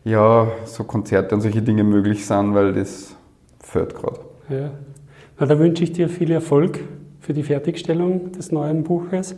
ja, 0.04 0.48
so 0.64 0.84
Konzerte 0.84 1.34
und 1.34 1.40
solche 1.40 1.62
Dinge 1.62 1.84
möglich 1.84 2.26
sind, 2.26 2.54
weil 2.54 2.72
das 2.72 3.14
fällt 3.60 3.94
gerade. 3.94 4.20
Ja, 4.48 4.70
na, 5.38 5.46
da 5.46 5.58
wünsche 5.58 5.84
ich 5.84 5.92
dir 5.92 6.08
viel 6.08 6.30
Erfolg 6.30 6.80
für 7.20 7.34
die 7.34 7.42
Fertigstellung 7.42 8.32
des 8.32 8.52
neuen 8.52 8.84
Buches. 8.84 9.36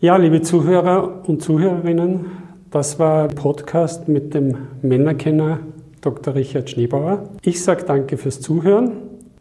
Ja, 0.00 0.16
liebe 0.16 0.42
Zuhörer 0.42 1.22
und 1.28 1.42
Zuhörerinnen, 1.42 2.26
das 2.70 2.98
war 2.98 3.28
ein 3.28 3.34
Podcast 3.34 4.08
mit 4.08 4.34
dem 4.34 4.56
Männerkenner 4.82 5.60
Dr. 6.00 6.34
Richard 6.34 6.70
Schneebauer. 6.70 7.28
Ich 7.42 7.62
sage 7.62 7.84
danke 7.86 8.16
fürs 8.16 8.40
Zuhören, 8.40 8.92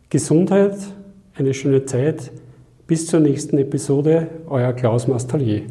Gesundheit, 0.09 0.75
eine 1.33 1.53
schöne 1.53 1.85
Zeit. 1.85 2.31
Bis 2.85 3.07
zur 3.07 3.21
nächsten 3.21 3.57
Episode, 3.57 4.27
euer 4.47 4.73
Klaus 4.73 5.07
Mastalier. 5.07 5.63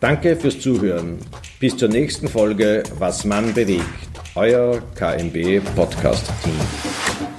Danke 0.00 0.36
fürs 0.36 0.58
Zuhören. 0.60 1.18
Bis 1.60 1.76
zur 1.76 1.90
nächsten 1.90 2.26
Folge 2.26 2.82
Was 2.98 3.26
Mann 3.26 3.52
bewegt. 3.52 3.84
Euer 4.34 4.80
KMB 4.94 5.60
Podcast 5.76 6.32
Team. 6.42 7.29